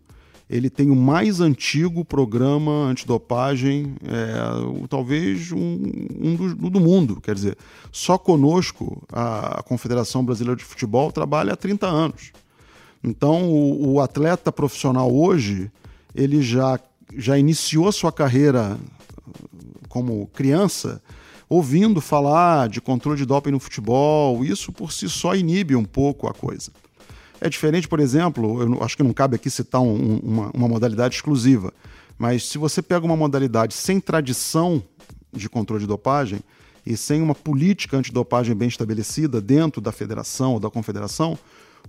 ele 0.50 0.70
tem 0.70 0.90
o 0.90 0.96
mais 0.96 1.40
antigo 1.40 2.04
programa 2.04 2.72
antidopagem, 2.72 3.96
é, 4.04 4.88
talvez 4.88 5.52
um, 5.52 5.80
um 6.20 6.36
do, 6.36 6.70
do, 6.72 6.80
mundo. 6.80 7.22
Quer 7.22 7.36
dizer, 7.36 7.58
só 7.92 8.18
conosco 8.18 9.04
a, 9.14 9.60
a, 9.60 9.64
Confederação 9.64 10.26
Brasileira 10.26 10.58
de 10.58 10.66
Futebol 10.66 11.12
trabalha 11.12 11.54
há 11.54 11.56
30 11.56 11.86
anos. 11.86 12.32
Então, 13.04 13.48
o, 13.48 13.94
o 13.94 14.02
atleta 14.02 14.52
profissional 14.52 15.14
hoje, 15.14 15.72
ele 16.16 16.42
já, 16.42 16.80
já 17.16 17.38
iniciou 17.38 17.92
sua 17.92 18.12
carreira 18.12 18.76
como 19.88 20.26
criança 20.34 21.00
ouvindo 21.50 22.00
falar 22.00 22.70
de 22.70 22.80
controle 22.80 23.18
de 23.18 23.26
doping 23.26 23.52
no 23.52 23.60
futebol. 23.60 24.46
Isso 24.46 24.72
por 24.72 24.92
si 24.92 25.10
só 25.10 25.36
inibe 25.36 25.76
um 25.76 25.84
pouco 25.84 26.28
a 26.28 26.34
coisa. 26.34 26.72
É 27.42 27.50
diferente, 27.50 27.88
por 27.88 28.00
exemplo, 28.00 28.62
eu 28.62 28.84
acho 28.84 28.96
que 28.96 29.04
não 29.04 29.14
cabe 29.14 29.36
aqui 29.36 29.50
citar 29.50 29.82
um, 29.82 30.18
uma, 30.18 30.52
uma 30.54 30.68
modalidade 30.68 31.16
exclusiva, 31.16 31.74
mas 32.18 32.46
se 32.46 32.58
você 32.58 32.82
pega 32.82 33.06
uma 33.06 33.16
modalidade 33.16 33.74
sem 33.74 34.00
tradição 34.00 34.84
de 35.32 35.50
controle 35.50 35.82
de 35.82 35.88
dopagem 35.88 36.42
e 36.86 36.98
sem 36.98 37.22
uma 37.22 37.34
política 37.34 37.98
antidopagem 37.98 38.54
bem 38.54 38.68
estabelecida 38.68 39.40
dentro 39.40 39.80
da 39.80 39.92
federação 39.92 40.54
ou 40.54 40.60
da 40.60 40.70
confederação, 40.70 41.40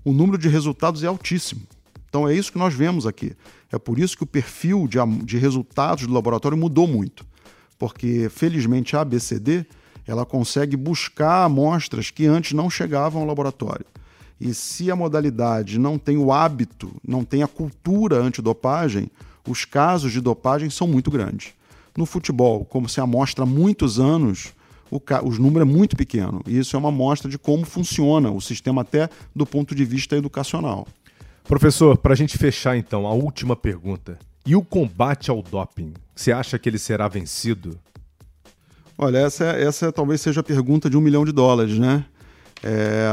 o 0.04 0.12
número 0.12 0.38
de 0.38 0.48
resultados 0.48 1.02
é 1.02 1.08
altíssimo. 1.08 1.62
Então 2.08 2.28
é 2.28 2.34
isso 2.34 2.52
que 2.52 2.58
nós 2.58 2.72
vemos 2.72 3.06
aqui. 3.06 3.32
É 3.72 3.78
por 3.78 3.98
isso 3.98 4.16
que 4.16 4.22
o 4.22 4.26
perfil 4.26 4.86
de, 4.86 4.98
de 5.24 5.36
resultados 5.36 6.06
do 6.06 6.12
laboratório 6.12 6.56
mudou 6.56 6.86
muito. 6.86 7.24
Porque, 7.80 8.28
felizmente, 8.28 8.94
a 8.94 9.00
ABCD 9.00 9.64
ela 10.06 10.26
consegue 10.26 10.76
buscar 10.76 11.44
amostras 11.44 12.10
que 12.10 12.26
antes 12.26 12.52
não 12.52 12.68
chegavam 12.68 13.22
ao 13.22 13.26
laboratório. 13.26 13.86
E 14.38 14.52
se 14.52 14.90
a 14.90 14.96
modalidade 14.96 15.78
não 15.78 15.98
tem 15.98 16.18
o 16.18 16.30
hábito, 16.30 16.94
não 17.06 17.24
tem 17.24 17.42
a 17.42 17.48
cultura 17.48 18.18
antidopagem, 18.18 19.10
os 19.48 19.64
casos 19.64 20.12
de 20.12 20.20
dopagem 20.20 20.68
são 20.68 20.86
muito 20.86 21.10
grandes. 21.10 21.54
No 21.96 22.04
futebol, 22.04 22.66
como 22.66 22.86
se 22.86 23.00
amostra 23.00 23.44
há 23.44 23.46
muitos 23.46 23.98
anos, 23.98 24.52
o, 24.90 25.00
os 25.24 25.38
números 25.38 25.66
é 25.66 25.72
muito 25.72 25.96
pequeno. 25.96 26.42
E 26.46 26.58
isso 26.58 26.76
é 26.76 26.78
uma 26.78 26.90
amostra 26.90 27.30
de 27.30 27.38
como 27.38 27.64
funciona 27.64 28.30
o 28.30 28.42
sistema 28.42 28.82
até 28.82 29.08
do 29.34 29.46
ponto 29.46 29.74
de 29.74 29.86
vista 29.86 30.16
educacional. 30.16 30.86
Professor, 31.44 31.96
para 31.96 32.12
a 32.12 32.16
gente 32.16 32.36
fechar 32.36 32.76
então, 32.76 33.06
a 33.06 33.12
última 33.12 33.56
pergunta. 33.56 34.18
E 34.44 34.56
o 34.56 34.62
combate 34.62 35.30
ao 35.30 35.42
doping? 35.42 35.92
Você 36.14 36.32
acha 36.32 36.58
que 36.58 36.68
ele 36.68 36.78
será 36.78 37.08
vencido? 37.08 37.78
Olha, 38.96 39.18
essa, 39.18 39.44
essa 39.44 39.92
talvez 39.92 40.20
seja 40.20 40.40
a 40.40 40.44
pergunta 40.44 40.90
de 40.90 40.96
um 40.96 41.00
milhão 41.00 41.24
de 41.24 41.32
dólares, 41.32 41.78
né? 41.78 42.04
É, 42.62 43.06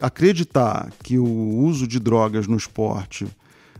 acreditar 0.00 0.90
que 1.02 1.18
o 1.18 1.26
uso 1.26 1.86
de 1.86 2.00
drogas 2.00 2.46
no 2.46 2.56
esporte 2.56 3.26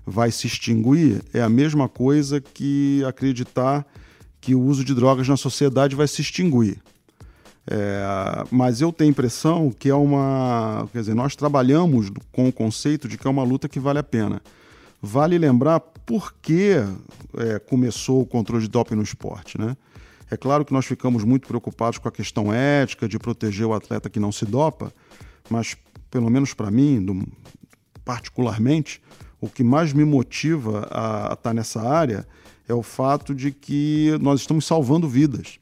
vai 0.05 0.31
se 0.31 0.47
extinguir 0.47 1.23
é 1.33 1.41
a 1.41 1.49
mesma 1.49 1.89
coisa 1.89 2.41
que 2.41 3.03
acreditar 3.07 3.87
que 4.41 4.55
o 4.55 4.61
uso 4.61 4.85
de 4.85 4.95
drogas 4.95 5.29
na 5.29 5.37
sociedade 5.37 5.97
vai 5.97 6.07
se 6.07 6.21
extinguir. 6.21 6.79
É, 7.67 8.45
mas 8.51 8.81
eu 8.81 8.93
tenho 8.93 9.09
a 9.09 9.13
impressão 9.13 9.71
que 9.71 9.89
é 9.89 9.95
uma. 9.95 10.89
Quer 10.93 11.01
dizer, 11.01 11.15
nós 11.15 11.37
trabalhamos 11.37 12.11
com 12.33 12.49
o 12.49 12.53
conceito 12.53 13.07
de 13.07 13.17
que 13.17 13.27
é 13.27 13.31
uma 13.31 13.45
luta 13.45 13.69
que 13.69 13.79
vale 13.79 13.99
a 13.99 14.03
pena. 14.03 14.43
Vale 15.03 15.39
lembrar 15.39 15.81
por 15.81 16.35
que 16.35 16.75
é, 17.39 17.59
começou 17.59 18.21
o 18.21 18.27
controle 18.27 18.63
de 18.63 18.69
doping 18.69 18.97
no 18.97 19.03
esporte. 19.03 19.59
Né? 19.59 19.77
É 20.31 20.37
claro 20.37 20.65
que 20.65 20.73
nós 20.73 20.85
ficamos 20.87 21.25
muito 21.25 21.49
preocupados 21.49 21.99
com 21.99 22.09
a 22.09 22.13
questão 22.13 22.53
ética 22.53 23.09
de 23.09 23.19
proteger 23.19 23.67
o 23.67 23.75
atleta 23.75 24.11
que 24.11 24.21
não 24.21 24.31
se 24.31 24.45
dopa, 24.45 24.93
mas, 25.49 25.77
pelo 26.11 26.31
menos 26.31 26.55
para 26.55 26.71
mim, 26.71 27.05
do, 27.05 27.27
particularmente, 28.05 29.03
o 29.41 29.49
que 29.49 29.65
mais 29.65 29.93
me 29.93 30.05
motiva 30.05 30.87
a, 30.91 31.33
estar 31.33 31.55
nessa 31.55 31.81
área 31.81 32.27
é 32.69 32.75
o 32.75 32.83
fato 32.83 33.35
de 33.35 33.51
que 33.51 34.17
nós 34.21 34.41
estamos 34.41 34.67
salvando 34.67 35.09
vidas. 35.09 35.59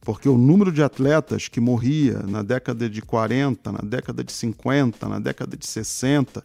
Porque 0.00 0.28
o 0.28 0.36
número 0.36 0.72
de 0.72 0.82
atletas 0.82 1.46
que 1.46 1.60
morria 1.60 2.18
na 2.26 2.42
década 2.42 2.90
de 2.90 3.00
40, 3.00 3.70
na 3.70 3.78
década 3.78 4.24
de 4.24 4.32
50, 4.32 5.08
na 5.08 5.20
década 5.20 5.56
de 5.56 5.64
60, 5.64 6.44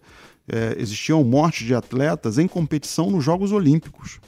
é, 0.52 0.76
existiam 0.80 1.24
mortes 1.24 1.66
de 1.66 1.76
atletas 1.76 2.38
em 2.38 2.48
competição 2.48 3.12
nos 3.12 3.24
Jogos 3.24 3.52
Olímpicos. 3.52 4.20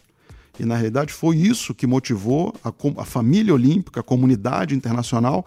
E, 0.59 0.65
na 0.65 0.75
realidade, 0.75 1.13
foi 1.13 1.37
isso 1.37 1.73
que 1.73 1.87
motivou 1.87 2.53
a, 2.63 2.73
a 3.01 3.05
família 3.05 3.53
olímpica, 3.53 4.01
a 4.01 4.03
comunidade 4.03 4.75
internacional, 4.75 5.45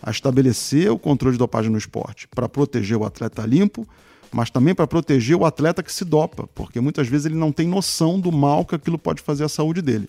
a 0.00 0.10
estabelecer 0.10 0.90
o 0.90 0.98
controle 0.98 1.34
de 1.34 1.38
dopagem 1.38 1.70
no 1.70 1.78
esporte, 1.78 2.28
para 2.28 2.48
proteger 2.48 2.96
o 2.96 3.04
atleta 3.04 3.44
limpo, 3.44 3.86
mas 4.32 4.50
também 4.50 4.74
para 4.74 4.86
proteger 4.86 5.36
o 5.36 5.44
atleta 5.44 5.82
que 5.82 5.92
se 5.92 6.04
dopa, 6.04 6.48
porque 6.54 6.80
muitas 6.80 7.08
vezes 7.08 7.26
ele 7.26 7.34
não 7.34 7.52
tem 7.52 7.68
noção 7.68 8.18
do 8.18 8.32
mal 8.32 8.64
que 8.64 8.74
aquilo 8.74 8.98
pode 8.98 9.20
fazer 9.20 9.44
à 9.44 9.48
saúde 9.48 9.82
dele. 9.82 10.08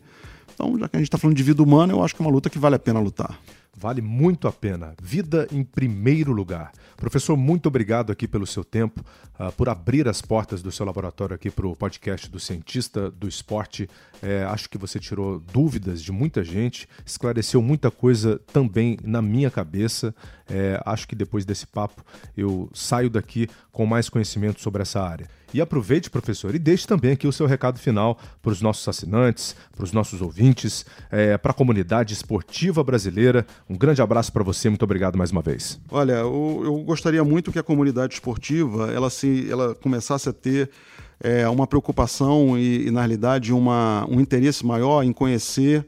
Então, 0.53 0.77
já 0.79 0.87
que 0.87 0.95
a 0.95 0.99
gente 0.99 1.07
está 1.07 1.17
falando 1.17 1.35
de 1.35 1.43
vida 1.43 1.61
humana, 1.61 1.93
eu 1.93 2.03
acho 2.03 2.15
que 2.15 2.21
é 2.21 2.25
uma 2.25 2.31
luta 2.31 2.49
que 2.49 2.59
vale 2.59 2.75
a 2.75 2.79
pena 2.79 2.99
lutar. 2.99 3.39
Vale 3.75 4.01
muito 4.01 4.47
a 4.47 4.51
pena. 4.51 4.93
Vida 5.01 5.47
em 5.51 5.63
primeiro 5.63 6.31
lugar. 6.31 6.71
Professor, 6.95 7.35
muito 7.35 7.67
obrigado 7.67 8.11
aqui 8.11 8.27
pelo 8.27 8.45
seu 8.45 8.63
tempo, 8.63 9.03
uh, 9.39 9.51
por 9.53 9.67
abrir 9.67 10.07
as 10.07 10.21
portas 10.21 10.61
do 10.61 10.71
seu 10.71 10.85
laboratório 10.85 11.35
aqui 11.35 11.49
para 11.49 11.67
o 11.67 11.75
podcast 11.75 12.29
do 12.29 12.39
Cientista 12.39 13.09
do 13.09 13.27
Esporte. 13.27 13.89
É, 14.21 14.43
acho 14.43 14.69
que 14.69 14.77
você 14.77 14.99
tirou 14.99 15.39
dúvidas 15.39 16.01
de 16.01 16.11
muita 16.11 16.43
gente, 16.43 16.87
esclareceu 17.05 17.61
muita 17.61 17.89
coisa 17.89 18.39
também 18.53 18.97
na 19.03 19.21
minha 19.21 19.49
cabeça. 19.49 20.15
É, 20.47 20.81
acho 20.85 21.07
que 21.07 21.15
depois 21.15 21.43
desse 21.43 21.65
papo 21.65 22.05
eu 22.37 22.69
saio 22.73 23.09
daqui 23.09 23.49
com 23.71 23.85
mais 23.85 24.07
conhecimento 24.07 24.61
sobre 24.61 24.83
essa 24.83 25.01
área. 25.01 25.27
E 25.53 25.61
aproveite, 25.61 26.09
professor, 26.09 26.55
e 26.55 26.59
deixe 26.59 26.87
também 26.87 27.11
aqui 27.11 27.27
o 27.27 27.31
seu 27.31 27.45
recado 27.45 27.77
final 27.77 28.17
para 28.41 28.51
os 28.51 28.61
nossos 28.61 28.87
assinantes, 28.87 29.55
para 29.75 29.83
os 29.83 29.91
nossos 29.91 30.21
ouvintes, 30.21 30.85
é, 31.11 31.37
para 31.37 31.51
a 31.51 31.53
comunidade 31.53 32.13
esportiva 32.13 32.83
brasileira. 32.83 33.45
Um 33.69 33.77
grande 33.77 34.01
abraço 34.01 34.33
para 34.33 34.43
você, 34.43 34.67
muito 34.69 34.83
obrigado 34.83 35.17
mais 35.17 35.31
uma 35.31 35.41
vez. 35.41 35.79
Olha, 35.91 36.13
eu, 36.13 36.61
eu 36.63 36.77
gostaria 36.79 37.23
muito 37.23 37.51
que 37.51 37.59
a 37.59 37.63
comunidade 37.63 38.15
esportiva 38.15 38.91
ela 38.91 39.09
se, 39.09 39.47
ela 39.49 39.75
começasse 39.75 40.27
a 40.27 40.33
ter 40.33 40.71
é, 41.19 41.47
uma 41.47 41.67
preocupação 41.67 42.57
e, 42.57 42.87
e, 42.87 42.91
na 42.91 43.01
realidade, 43.01 43.53
uma, 43.53 44.07
um 44.09 44.19
interesse 44.19 44.65
maior 44.65 45.03
em 45.03 45.13
conhecer 45.13 45.85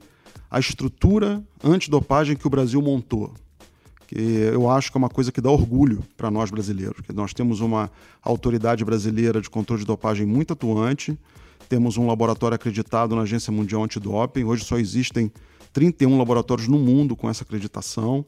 a 0.50 0.60
estrutura 0.60 1.44
antidopagem 1.64 2.36
que 2.36 2.46
o 2.46 2.50
Brasil 2.50 2.82
montou 2.82 3.34
que 4.08 4.20
eu 4.20 4.70
acho 4.70 4.92
que 4.92 4.98
é 4.98 5.00
uma 5.00 5.10
coisa 5.10 5.32
que 5.32 5.42
dá 5.42 5.50
orgulho 5.50 6.04
para 6.16 6.30
nós 6.30 6.52
brasileiros. 6.52 7.02
Que 7.02 7.14
nós 7.14 7.34
temos 7.34 7.60
uma 7.60 7.92
autoridade 8.22 8.84
brasileira 8.86 9.42
de 9.42 9.50
controle 9.50 9.82
de 9.82 9.88
dopagem 9.88 10.26
muito 10.26 10.54
atuante, 10.54 11.18
temos 11.68 11.98
um 11.98 12.08
laboratório 12.08 12.56
acreditado 12.56 13.16
na 13.16 13.24
Agência 13.24 13.52
Mundial 13.52 13.84
Antidoping. 13.84 14.44
Hoje 14.44 14.64
só 14.64 14.78
existem 14.78 15.32
31 15.74 16.18
laboratórios 16.18 16.68
no 16.68 16.78
mundo 16.78 17.16
com 17.16 17.30
essa 17.30 17.44
acreditação. 17.44 18.24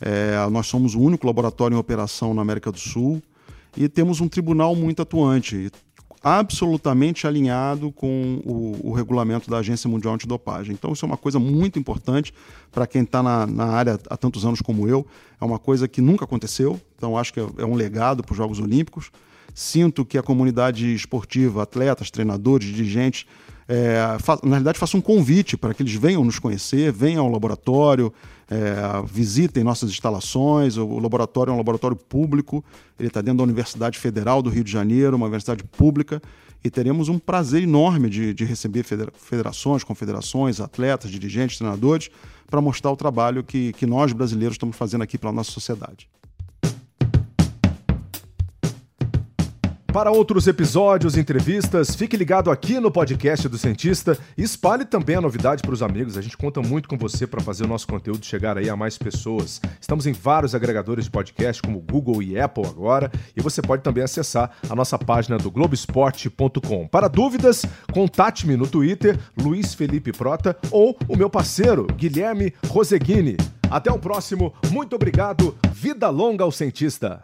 É, 0.00 0.48
nós 0.50 0.66
somos 0.68 0.94
o 0.94 1.00
único 1.00 1.26
laboratório 1.26 1.74
em 1.74 1.78
operação 1.78 2.32
na 2.32 2.42
América 2.42 2.70
do 2.70 2.78
Sul 2.78 3.20
e 3.76 3.88
temos 3.88 4.20
um 4.20 4.28
tribunal 4.28 4.74
muito 4.76 5.02
atuante 5.02 5.70
absolutamente 6.22 7.26
alinhado 7.26 7.92
com 7.92 8.40
o, 8.44 8.90
o, 8.90 8.92
regulamento 8.92 9.48
da 9.48 9.58
Agência 9.58 9.88
Mundial 9.88 10.14
Antidopagem. 10.14 10.72
Então, 10.72 10.92
isso 10.92 11.04
é 11.04 11.08
uma 11.08 11.16
coisa 11.16 11.38
muito 11.38 11.78
importante 11.78 12.32
para 12.72 12.86
quem 12.86 13.02
está 13.02 13.22
na, 13.22 13.46
na, 13.46 13.66
área 13.66 13.98
há 14.10 14.16
tantos 14.16 14.44
anos 14.44 14.60
como 14.60 14.88
eu. 14.88 15.06
É 15.40 15.44
uma 15.44 15.58
coisa 15.58 15.86
que 15.86 16.00
nunca 16.00 16.24
aconteceu, 16.24 16.80
então 16.96 17.16
acho 17.16 17.32
que 17.32 17.40
é, 17.40 17.46
é 17.58 17.64
um 17.64 17.74
legado 17.74 18.22
para 18.22 18.32
os 18.32 18.36
Jogos 18.36 18.58
Olímpicos. 18.58 19.10
Sinto 19.54 20.04
que 20.04 20.18
a 20.18 20.22
comunidade 20.22 20.94
esportiva, 20.94 21.62
atletas, 21.62 22.10
treinadores, 22.10 22.68
dirigentes, 22.68 23.26
é, 23.68 23.98
na 24.42 24.50
realidade, 24.50 24.78
faço 24.78 24.96
um 24.96 25.00
convite 25.00 25.56
para 25.56 25.74
que 25.74 25.82
eles 25.82 25.94
venham 25.94 26.24
nos 26.24 26.38
conhecer, 26.38 26.90
venham 26.90 27.24
ao 27.24 27.30
laboratório, 27.30 28.12
é, 28.50 29.06
visitem 29.06 29.62
nossas 29.62 29.90
instalações. 29.90 30.76
O 30.76 30.98
laboratório 30.98 31.50
é 31.50 31.54
um 31.54 31.58
laboratório 31.58 31.96
público, 31.96 32.64
ele 32.98 33.08
está 33.08 33.20
dentro 33.20 33.38
da 33.38 33.44
Universidade 33.44 33.98
Federal 33.98 34.42
do 34.42 34.50
Rio 34.50 34.64
de 34.64 34.72
Janeiro, 34.72 35.16
uma 35.16 35.26
universidade 35.26 35.62
pública, 35.64 36.20
e 36.64 36.70
teremos 36.70 37.08
um 37.08 37.18
prazer 37.18 37.62
enorme 37.62 38.10
de, 38.10 38.34
de 38.34 38.44
receber 38.44 38.84
federações, 39.14 39.84
confederações, 39.84 40.60
atletas, 40.60 41.10
dirigentes, 41.10 41.58
treinadores, 41.58 42.10
para 42.50 42.60
mostrar 42.60 42.90
o 42.90 42.96
trabalho 42.96 43.44
que, 43.44 43.72
que 43.74 43.86
nós 43.86 44.12
brasileiros 44.12 44.54
estamos 44.54 44.76
fazendo 44.76 45.02
aqui 45.02 45.16
para 45.16 45.30
a 45.30 45.32
nossa 45.32 45.52
sociedade. 45.52 46.08
Para 49.90 50.10
outros 50.10 50.46
episódios 50.46 51.16
e 51.16 51.20
entrevistas, 51.20 51.96
fique 51.96 52.14
ligado 52.14 52.50
aqui 52.50 52.78
no 52.78 52.90
podcast 52.90 53.48
do 53.48 53.56
Cientista 53.56 54.18
e 54.36 54.42
espalhe 54.42 54.84
também 54.84 55.16
a 55.16 55.20
novidade 55.20 55.62
para 55.62 55.72
os 55.72 55.82
amigos. 55.82 56.18
A 56.18 56.20
gente 56.20 56.36
conta 56.36 56.60
muito 56.60 56.86
com 56.86 56.98
você 56.98 57.26
para 57.26 57.40
fazer 57.40 57.64
o 57.64 57.66
nosso 57.66 57.86
conteúdo 57.86 58.24
chegar 58.24 58.58
aí 58.58 58.68
a 58.68 58.76
mais 58.76 58.98
pessoas. 58.98 59.62
Estamos 59.80 60.06
em 60.06 60.12
vários 60.12 60.54
agregadores 60.54 61.06
de 61.06 61.10
podcast, 61.10 61.62
como 61.62 61.80
Google 61.80 62.22
e 62.22 62.38
Apple 62.38 62.66
agora, 62.66 63.10
e 63.34 63.40
você 63.40 63.62
pode 63.62 63.82
também 63.82 64.04
acessar 64.04 64.50
a 64.68 64.76
nossa 64.76 64.98
página 64.98 65.38
do 65.38 65.50
Globoesporte.com. 65.50 66.86
Para 66.86 67.08
dúvidas, 67.08 67.64
contate-me 67.90 68.56
no 68.56 68.66
Twitter, 68.66 69.18
Luiz 69.40 69.72
Felipe 69.72 70.12
Prota, 70.12 70.54
ou 70.70 70.98
o 71.08 71.16
meu 71.16 71.30
parceiro, 71.30 71.86
Guilherme 71.96 72.52
Roseguini. 72.68 73.38
Até 73.70 73.90
o 73.90 73.98
próximo, 73.98 74.52
muito 74.70 74.94
obrigado, 74.94 75.56
vida 75.72 76.10
longa 76.10 76.44
ao 76.44 76.52
cientista! 76.52 77.22